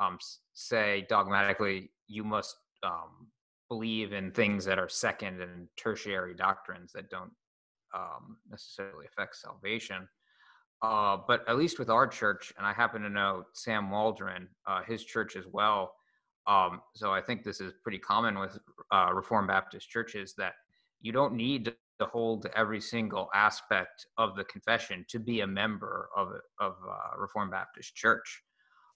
um 0.00 0.16
say 0.54 1.04
dogmatically 1.10 1.90
you 2.08 2.24
must 2.24 2.56
um 2.82 3.28
believe 3.68 4.14
in 4.14 4.30
things 4.30 4.64
that 4.64 4.78
are 4.78 4.88
second 4.88 5.42
and 5.42 5.68
tertiary 5.76 6.34
doctrines 6.34 6.92
that 6.92 7.10
don't 7.10 7.30
um, 7.94 8.36
necessarily 8.50 9.06
affect 9.06 9.36
salvation. 9.36 10.08
Uh, 10.82 11.16
but 11.28 11.48
at 11.48 11.56
least 11.56 11.78
with 11.78 11.90
our 11.90 12.08
church, 12.08 12.52
and 12.58 12.66
I 12.66 12.72
happen 12.72 13.02
to 13.02 13.08
know 13.08 13.44
Sam 13.54 13.90
Waldron, 13.90 14.48
uh, 14.66 14.82
his 14.82 15.04
church 15.04 15.36
as 15.36 15.44
well. 15.46 15.94
Um, 16.48 16.80
so 16.96 17.12
I 17.12 17.20
think 17.20 17.44
this 17.44 17.60
is 17.60 17.72
pretty 17.84 17.98
common 18.00 18.38
with 18.38 18.58
uh, 18.90 19.10
Reformed 19.14 19.46
Baptist 19.46 19.88
churches 19.88 20.34
that 20.38 20.54
you 21.00 21.12
don't 21.12 21.34
need 21.34 21.72
to 22.00 22.06
hold 22.06 22.46
every 22.56 22.80
single 22.80 23.28
aspect 23.32 24.06
of 24.18 24.34
the 24.34 24.42
confession 24.44 25.04
to 25.08 25.20
be 25.20 25.40
a 25.40 25.46
member 25.46 26.08
of 26.16 26.32
of 26.58 26.72
uh, 26.88 27.16
Reformed 27.16 27.52
Baptist 27.52 27.94
Church. 27.94 28.42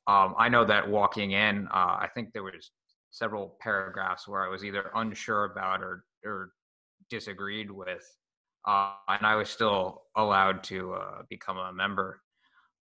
Um, 0.09 0.35
I 0.39 0.49
know 0.49 0.65
that 0.65 0.89
walking 0.89 1.33
in, 1.33 1.69
uh, 1.69 1.99
I 2.01 2.09
think 2.15 2.33
there 2.33 2.43
was 2.43 2.71
several 3.11 3.57
paragraphs 3.61 4.27
where 4.29 4.45
I 4.45 4.49
was 4.49 4.65
either 4.65 4.91
unsure 4.95 5.45
about 5.45 5.83
or 5.83 6.05
or 6.25 6.51
disagreed 7.11 7.71
with 7.71 8.05
uh, 8.67 8.93
and 9.09 9.27
I 9.27 9.37
was 9.37 9.49
still 9.49 10.03
allowed 10.17 10.65
to 10.65 10.95
uh, 10.95 11.23
become 11.29 11.59
a 11.59 11.73
member. 11.73 12.21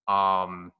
Um, 0.08 0.71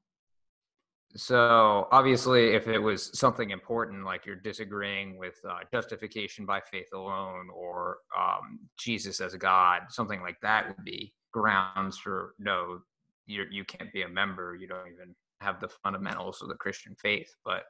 so 1.14 1.88
obviously, 1.92 2.54
if 2.54 2.68
it 2.68 2.78
was 2.78 3.16
something 3.18 3.50
important, 3.50 4.04
like 4.04 4.26
you're 4.26 4.36
disagreeing 4.36 5.16
with 5.18 5.36
uh, 5.48 5.60
justification 5.72 6.44
by 6.44 6.60
faith 6.60 6.88
alone 6.92 7.48
or 7.54 7.98
um, 8.16 8.58
Jesus 8.78 9.20
as 9.20 9.34
God, 9.34 9.82
something 9.88 10.20
like 10.20 10.38
that 10.42 10.68
would 10.68 10.84
be 10.84 11.14
grounds 11.32 11.96
for 11.96 12.34
no, 12.38 12.80
you 13.26 13.44
you 13.50 13.64
can't 13.64 13.92
be 13.92 14.02
a 14.02 14.08
member. 14.08 14.56
You 14.56 14.66
don't 14.66 14.88
even 14.92 15.14
have 15.40 15.60
the 15.60 15.68
fundamentals 15.68 16.42
of 16.42 16.48
the 16.48 16.54
Christian 16.54 16.94
faith. 17.00 17.34
But 17.44 17.64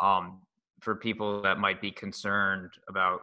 um, 0.00 0.40
for 0.80 0.96
people 0.96 1.42
that 1.42 1.58
might 1.58 1.80
be 1.80 1.90
concerned 1.90 2.70
about 2.88 3.20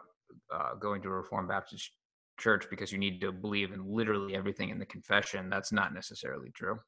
uh, 0.53 0.75
going 0.75 1.01
to 1.01 1.09
a 1.09 1.11
Reformed 1.11 1.49
Baptist 1.49 1.91
church 2.37 2.67
because 2.69 2.91
you 2.91 2.97
need 2.97 3.21
to 3.21 3.31
believe 3.31 3.71
in 3.71 3.85
literally 3.85 4.35
everything 4.35 4.69
in 4.69 4.79
the 4.79 4.85
confession. 4.85 5.49
That's 5.49 5.71
not 5.71 5.93
necessarily 5.93 6.51
true. 6.51 6.79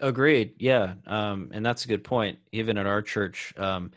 Agreed. 0.00 0.54
Yeah. 0.58 0.94
Um, 1.06 1.50
and 1.52 1.64
that's 1.64 1.84
a 1.84 1.88
good 1.88 2.04
point. 2.04 2.38
Even 2.52 2.78
at 2.78 2.86
our 2.86 3.02
church, 3.02 3.52
um, 3.58 3.90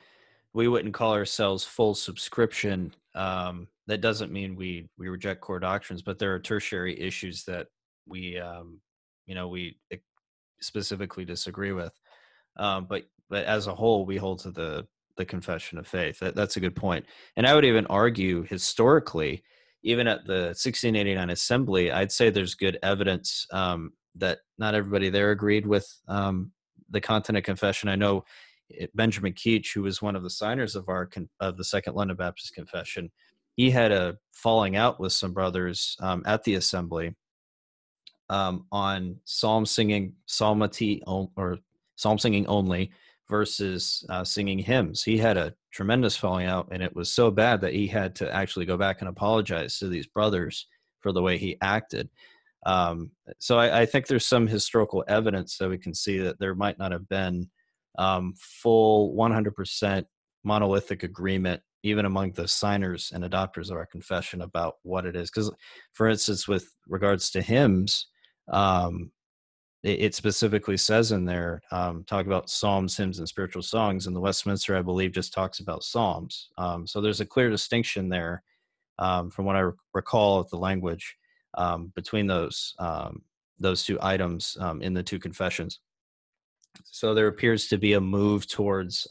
we 0.53 0.67
wouldn't 0.67 0.93
call 0.93 1.13
ourselves 1.13 1.63
full 1.63 1.95
subscription 1.95 2.93
Um, 3.15 3.67
that 3.87 4.01
doesn't 4.01 4.31
mean 4.31 4.55
we 4.55 4.89
we 4.97 5.09
reject 5.09 5.41
core 5.41 5.59
doctrines, 5.59 6.01
but 6.01 6.19
there 6.19 6.33
are 6.33 6.39
tertiary 6.39 6.99
issues 6.99 7.43
that 7.45 7.67
we 8.07 8.37
um, 8.39 8.81
you 9.25 9.35
know 9.35 9.47
we 9.49 9.77
specifically 10.61 11.25
disagree 11.25 11.71
with. 11.73 11.93
Um, 12.57 12.85
but 12.85 13.03
but 13.29 13.45
as 13.45 13.67
a 13.67 13.75
whole, 13.75 14.05
we 14.05 14.17
hold 14.17 14.39
to 14.41 14.51
the 14.51 14.87
the 15.17 15.25
confession 15.25 15.77
of 15.77 15.87
faith. 15.87 16.19
That, 16.19 16.35
that's 16.35 16.57
a 16.57 16.59
good 16.59 16.75
point. 16.75 17.05
And 17.35 17.45
I 17.47 17.55
would 17.55 17.65
even 17.65 17.85
argue 17.87 18.43
historically, 18.43 19.43
even 19.83 20.07
at 20.07 20.25
the 20.25 20.53
1689 20.55 21.29
assembly, 21.29 21.91
I'd 21.91 22.11
say 22.11 22.29
there's 22.29 22.55
good 22.55 22.79
evidence 22.81 23.45
um, 23.51 23.93
that 24.15 24.39
not 24.57 24.75
everybody 24.75 25.09
there 25.09 25.31
agreed 25.31 25.67
with 25.67 25.87
um, 26.07 26.51
the 26.89 27.01
content 27.01 27.37
of 27.37 27.43
confession. 27.43 27.89
I 27.89 27.95
know 27.95 28.23
Benjamin 28.93 29.33
Keach, 29.33 29.73
who 29.73 29.83
was 29.83 30.01
one 30.01 30.15
of 30.15 30.23
the 30.23 30.29
signers 30.29 30.75
of 30.75 30.87
our 30.89 31.09
of 31.39 31.57
the 31.57 31.63
Second 31.63 31.95
London 31.95 32.15
Baptist 32.15 32.53
Confession, 32.53 33.11
he 33.55 33.69
had 33.69 33.91
a 33.91 34.17
falling 34.31 34.75
out 34.75 34.99
with 34.99 35.13
some 35.13 35.33
brothers 35.33 35.97
um, 35.99 36.23
at 36.25 36.43
the 36.43 36.55
assembly 36.55 37.15
um, 38.29 38.65
on 38.71 39.17
psalm 39.25 39.65
singing, 39.65 40.13
psalmody 40.25 41.03
or 41.05 41.59
psalm 41.95 42.17
singing 42.17 42.47
only 42.47 42.91
versus 43.29 44.05
uh, 44.09 44.23
singing 44.23 44.59
hymns. 44.59 45.03
He 45.03 45.17
had 45.17 45.37
a 45.37 45.53
tremendous 45.73 46.15
falling 46.15 46.45
out, 46.45 46.69
and 46.71 46.83
it 46.83 46.95
was 46.95 47.11
so 47.11 47.31
bad 47.31 47.61
that 47.61 47.73
he 47.73 47.87
had 47.87 48.15
to 48.15 48.33
actually 48.33 48.65
go 48.65 48.77
back 48.77 49.01
and 49.01 49.09
apologize 49.09 49.79
to 49.79 49.87
these 49.87 50.07
brothers 50.07 50.67
for 51.01 51.11
the 51.11 51.21
way 51.21 51.37
he 51.37 51.57
acted. 51.61 52.09
Um, 52.65 53.11
so 53.39 53.57
I, 53.57 53.81
I, 53.81 53.85
think 53.85 54.07
there's 54.07 54.25
some 54.25 54.47
historical 54.47 55.03
evidence 55.09 55.57
that 55.57 55.67
we 55.67 55.77
can 55.77 55.93
see 55.93 56.19
that 56.19 56.39
there 56.39 56.55
might 56.55 56.79
not 56.79 56.93
have 56.93 57.09
been 57.09 57.49
um, 57.99 58.33
full 58.37 59.13
100% 59.15 60.05
monolithic 60.45 61.03
agreement 61.03 61.61
even 61.83 62.05
among 62.05 62.31
the 62.31 62.47
signers 62.47 63.11
and 63.13 63.25
adopters 63.25 63.69
of 63.69 63.75
our 63.75 63.85
confession 63.85 64.41
about 64.41 64.75
what 64.83 65.05
it 65.05 65.15
is 65.15 65.29
because 65.29 65.51
for 65.91 66.07
instance 66.07 66.47
with 66.47 66.73
regards 66.87 67.29
to 67.31 67.41
hymns 67.41 68.07
um, 68.51 69.11
it, 69.83 70.15
specifically 70.15 70.77
says 70.77 71.11
in 71.11 71.25
there 71.25 71.61
um, 71.71 72.03
talk 72.05 72.25
about 72.25 72.49
psalms 72.49 72.95
hymns 72.95 73.19
and 73.19 73.27
spiritual 73.27 73.61
songs 73.61 74.07
and 74.07 74.15
the 74.15 74.19
westminster 74.19 74.77
i 74.77 74.81
believe 74.81 75.11
just 75.11 75.33
talks 75.33 75.59
about 75.59 75.83
psalms 75.83 76.49
um, 76.57 76.87
so 76.87 77.01
there's 77.01 77.21
a 77.21 77.25
clear 77.25 77.49
distinction 77.49 78.09
there 78.09 78.43
um, 78.99 79.29
from 79.29 79.45
what 79.45 79.55
i 79.55 79.69
recall 79.93 80.39
of 80.39 80.49
the 80.49 80.57
language 80.57 81.17
um, 81.55 81.91
between 81.95 82.27
those 82.27 82.73
um, 82.79 83.21
those 83.59 83.83
two 83.83 83.97
items 84.01 84.57
um, 84.59 84.81
in 84.81 84.93
the 84.93 85.03
two 85.03 85.19
confessions. 85.19 85.79
So 86.85 87.13
there 87.13 87.27
appears 87.27 87.67
to 87.67 87.77
be 87.77 87.93
a 87.93 88.01
move 88.01 88.47
towards 88.47 89.07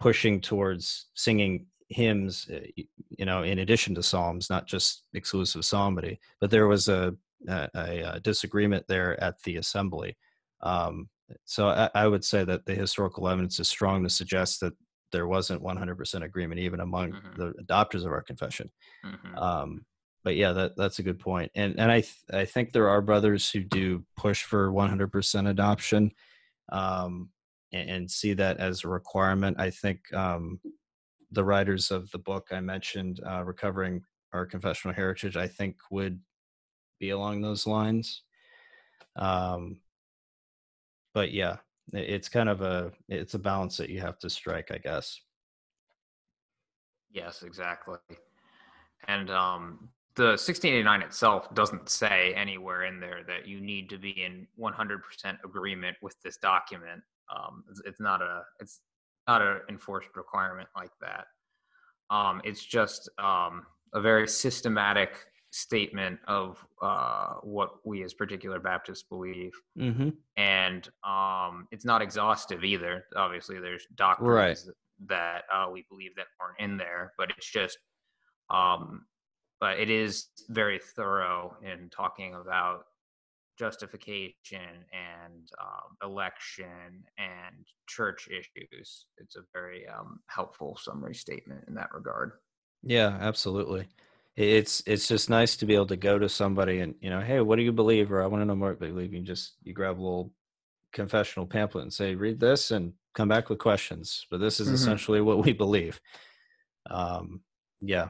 pushing 0.00 0.40
towards 0.40 1.06
singing 1.14 1.66
hymns, 1.90 2.48
uh, 2.52 2.60
you 2.76 3.26
know, 3.26 3.42
in 3.42 3.58
addition 3.58 3.94
to 3.94 4.02
psalms, 4.02 4.48
not 4.48 4.66
just 4.66 5.04
exclusive 5.12 5.64
psalmody. 5.64 6.18
But 6.40 6.50
there 6.50 6.66
was 6.66 6.88
a, 6.88 7.14
a, 7.48 7.68
a 8.14 8.20
disagreement 8.20 8.86
there 8.88 9.22
at 9.22 9.42
the 9.42 9.56
assembly. 9.56 10.16
Um, 10.62 11.08
so 11.44 11.68
I, 11.68 11.90
I, 11.94 12.06
would 12.06 12.24
say 12.24 12.44
that 12.44 12.66
the 12.66 12.74
historical 12.74 13.28
evidence 13.28 13.58
is 13.60 13.68
strong 13.68 14.02
to 14.02 14.10
suggest 14.10 14.60
that 14.60 14.74
there 15.12 15.26
wasn't 15.26 15.62
100% 15.62 16.22
agreement 16.22 16.60
even 16.60 16.80
among 16.80 17.12
mm-hmm. 17.12 17.40
the 17.40 17.54
adopters 17.62 18.04
of 18.04 18.12
our 18.12 18.22
confession. 18.22 18.70
Mm-hmm. 19.04 19.38
Um, 19.38 19.84
but 20.22 20.36
yeah, 20.36 20.52
that 20.52 20.76
that's 20.76 20.98
a 20.98 21.02
good 21.02 21.18
point. 21.18 21.50
And 21.54 21.78
and 21.78 21.90
I 21.90 22.02
th- 22.02 22.14
I 22.30 22.44
think 22.44 22.72
there 22.72 22.88
are 22.88 23.00
brothers 23.00 23.50
who 23.50 23.60
do 23.60 24.04
push 24.16 24.42
for 24.42 24.70
100% 24.70 25.48
adoption, 25.48 26.10
um, 26.70 27.30
and, 27.72 27.90
and, 27.90 28.10
see 28.10 28.34
that 28.34 28.58
as 28.58 28.84
a 28.84 28.88
requirement. 28.88 29.58
I 29.58 29.70
think 29.70 30.00
um, 30.12 30.60
the 31.30 31.44
writers 31.44 31.90
of 31.90 32.10
the 32.10 32.18
book 32.18 32.48
I 32.50 32.60
mentioned, 32.60 33.20
uh, 33.26 33.44
recovering 33.44 34.02
our 34.32 34.44
confessional 34.44 34.94
heritage, 34.94 35.36
I 35.36 35.48
think 35.48 35.76
would 35.90 36.20
be 37.00 37.10
along 37.10 37.40
those 37.40 37.66
lines. 37.66 38.22
Um, 39.16 39.80
but 41.14 41.32
yeah, 41.32 41.56
it's 41.92 42.28
kind 42.28 42.48
of 42.48 42.60
a 42.60 42.92
it's 43.08 43.34
a 43.34 43.38
balance 43.38 43.76
that 43.78 43.90
you 43.90 44.00
have 44.00 44.18
to 44.20 44.30
strike, 44.30 44.70
I 44.70 44.78
guess. 44.78 45.20
Yes, 47.10 47.42
exactly. 47.42 47.98
And 49.08 49.30
um, 49.30 49.88
the 50.14 50.36
1689 50.36 51.02
itself 51.02 51.52
doesn't 51.54 51.88
say 51.88 52.32
anywhere 52.36 52.84
in 52.84 53.00
there 53.00 53.24
that 53.26 53.48
you 53.48 53.60
need 53.60 53.88
to 53.90 53.98
be 53.98 54.10
in 54.10 54.46
100% 54.58 55.00
agreement 55.44 55.96
with 56.02 56.14
this 56.22 56.36
document. 56.36 57.02
Um, 57.34 57.64
it's, 57.70 57.80
it's, 57.84 58.00
not 58.00 58.22
a 58.22 58.42
it's 58.60 58.80
not 59.26 59.42
an 59.42 59.60
enforced 59.68 60.10
requirement 60.14 60.68
like 60.76 60.90
that. 61.00 61.26
Um, 62.10 62.40
it's 62.44 62.64
just 62.64 63.08
um, 63.18 63.66
a 63.94 64.00
very 64.00 64.28
systematic 64.28 65.26
statement 65.50 66.18
of 66.28 66.64
uh, 66.80 67.34
what 67.42 67.70
we 67.84 68.02
as 68.04 68.14
particular 68.14 68.60
Baptists 68.60 69.02
believe, 69.02 69.52
mm-hmm. 69.78 70.10
and 70.36 70.88
um, 71.04 71.66
it's 71.70 71.84
not 71.84 72.02
exhaustive 72.02 72.64
either. 72.64 73.04
Obviously, 73.16 73.58
there's 73.58 73.86
doctrines 73.96 74.66
right. 74.66 75.08
that 75.08 75.42
uh, 75.52 75.70
we 75.72 75.84
believe 75.90 76.12
that 76.16 76.26
aren't 76.40 76.60
in 76.60 76.76
there, 76.76 77.12
but 77.18 77.30
it's 77.36 77.50
just 77.50 77.78
um, 78.50 79.06
but 79.60 79.78
it 79.78 79.90
is 79.90 80.28
very 80.48 80.80
thorough 80.96 81.56
in 81.62 81.90
talking 81.90 82.34
about 82.34 82.84
justification 83.58 84.34
and 84.54 85.50
um, 85.60 86.10
election 86.10 87.04
and 87.18 87.66
church 87.86 88.26
issues. 88.28 89.04
It's 89.18 89.36
a 89.36 89.42
very 89.52 89.86
um, 89.86 90.20
helpful 90.28 90.78
summary 90.80 91.14
statement 91.14 91.64
in 91.68 91.74
that 91.74 91.90
regard. 91.92 92.32
Yeah, 92.82 93.18
absolutely. 93.20 93.86
It's 94.40 94.82
it's 94.86 95.06
just 95.06 95.28
nice 95.28 95.56
to 95.56 95.66
be 95.66 95.74
able 95.74 95.88
to 95.88 95.96
go 95.96 96.18
to 96.18 96.28
somebody 96.28 96.80
and 96.80 96.94
you 97.00 97.10
know, 97.10 97.20
hey, 97.20 97.40
what 97.40 97.56
do 97.56 97.62
you 97.62 97.72
believe? 97.72 98.10
Or 98.10 98.22
I 98.22 98.26
want 98.26 98.40
to 98.40 98.46
know 98.46 98.56
more 98.56 98.70
about 98.70 98.88
believe. 98.88 99.12
You 99.12 99.20
just 99.20 99.56
you 99.62 99.74
grab 99.74 99.98
a 99.98 100.02
little 100.02 100.32
confessional 100.92 101.46
pamphlet 101.46 101.82
and 101.82 101.92
say, 101.92 102.14
read 102.14 102.40
this 102.40 102.70
and 102.70 102.94
come 103.14 103.28
back 103.28 103.50
with 103.50 103.58
questions. 103.58 104.26
But 104.30 104.40
this 104.40 104.58
is 104.58 104.68
mm-hmm. 104.68 104.76
essentially 104.76 105.20
what 105.20 105.44
we 105.44 105.52
believe. 105.52 106.00
Um, 106.88 107.42
yeah, 107.82 108.08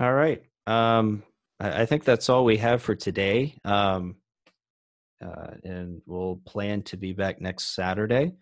all 0.00 0.12
right. 0.12 0.42
Um, 0.66 1.22
I, 1.60 1.82
I, 1.82 1.86
think 1.86 2.04
that's 2.04 2.30
all 2.30 2.46
we 2.46 2.56
have 2.56 2.80
for 2.80 2.94
today. 2.94 3.54
Um, 3.64 4.16
uh, 5.22 5.50
and 5.64 6.00
we'll 6.06 6.40
plan 6.46 6.82
to 6.84 6.96
be 6.96 7.12
back 7.12 7.40
next 7.40 7.74
Saturday 7.74 8.32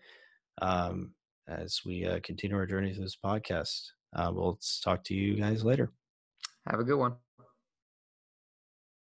um, 0.61 1.13
as 1.47 1.81
we 1.85 2.05
uh, 2.05 2.19
continue 2.23 2.55
our 2.55 2.65
journey 2.65 2.93
through 2.93 3.03
this 3.03 3.17
podcast. 3.23 3.89
Uh, 4.13 4.31
we'll 4.33 4.59
talk 4.83 5.03
to 5.05 5.13
you 5.13 5.35
guys 5.35 5.63
later. 5.63 5.91
Have 6.69 6.79
a 6.79 6.83
good 6.83 6.97
one. 6.97 7.15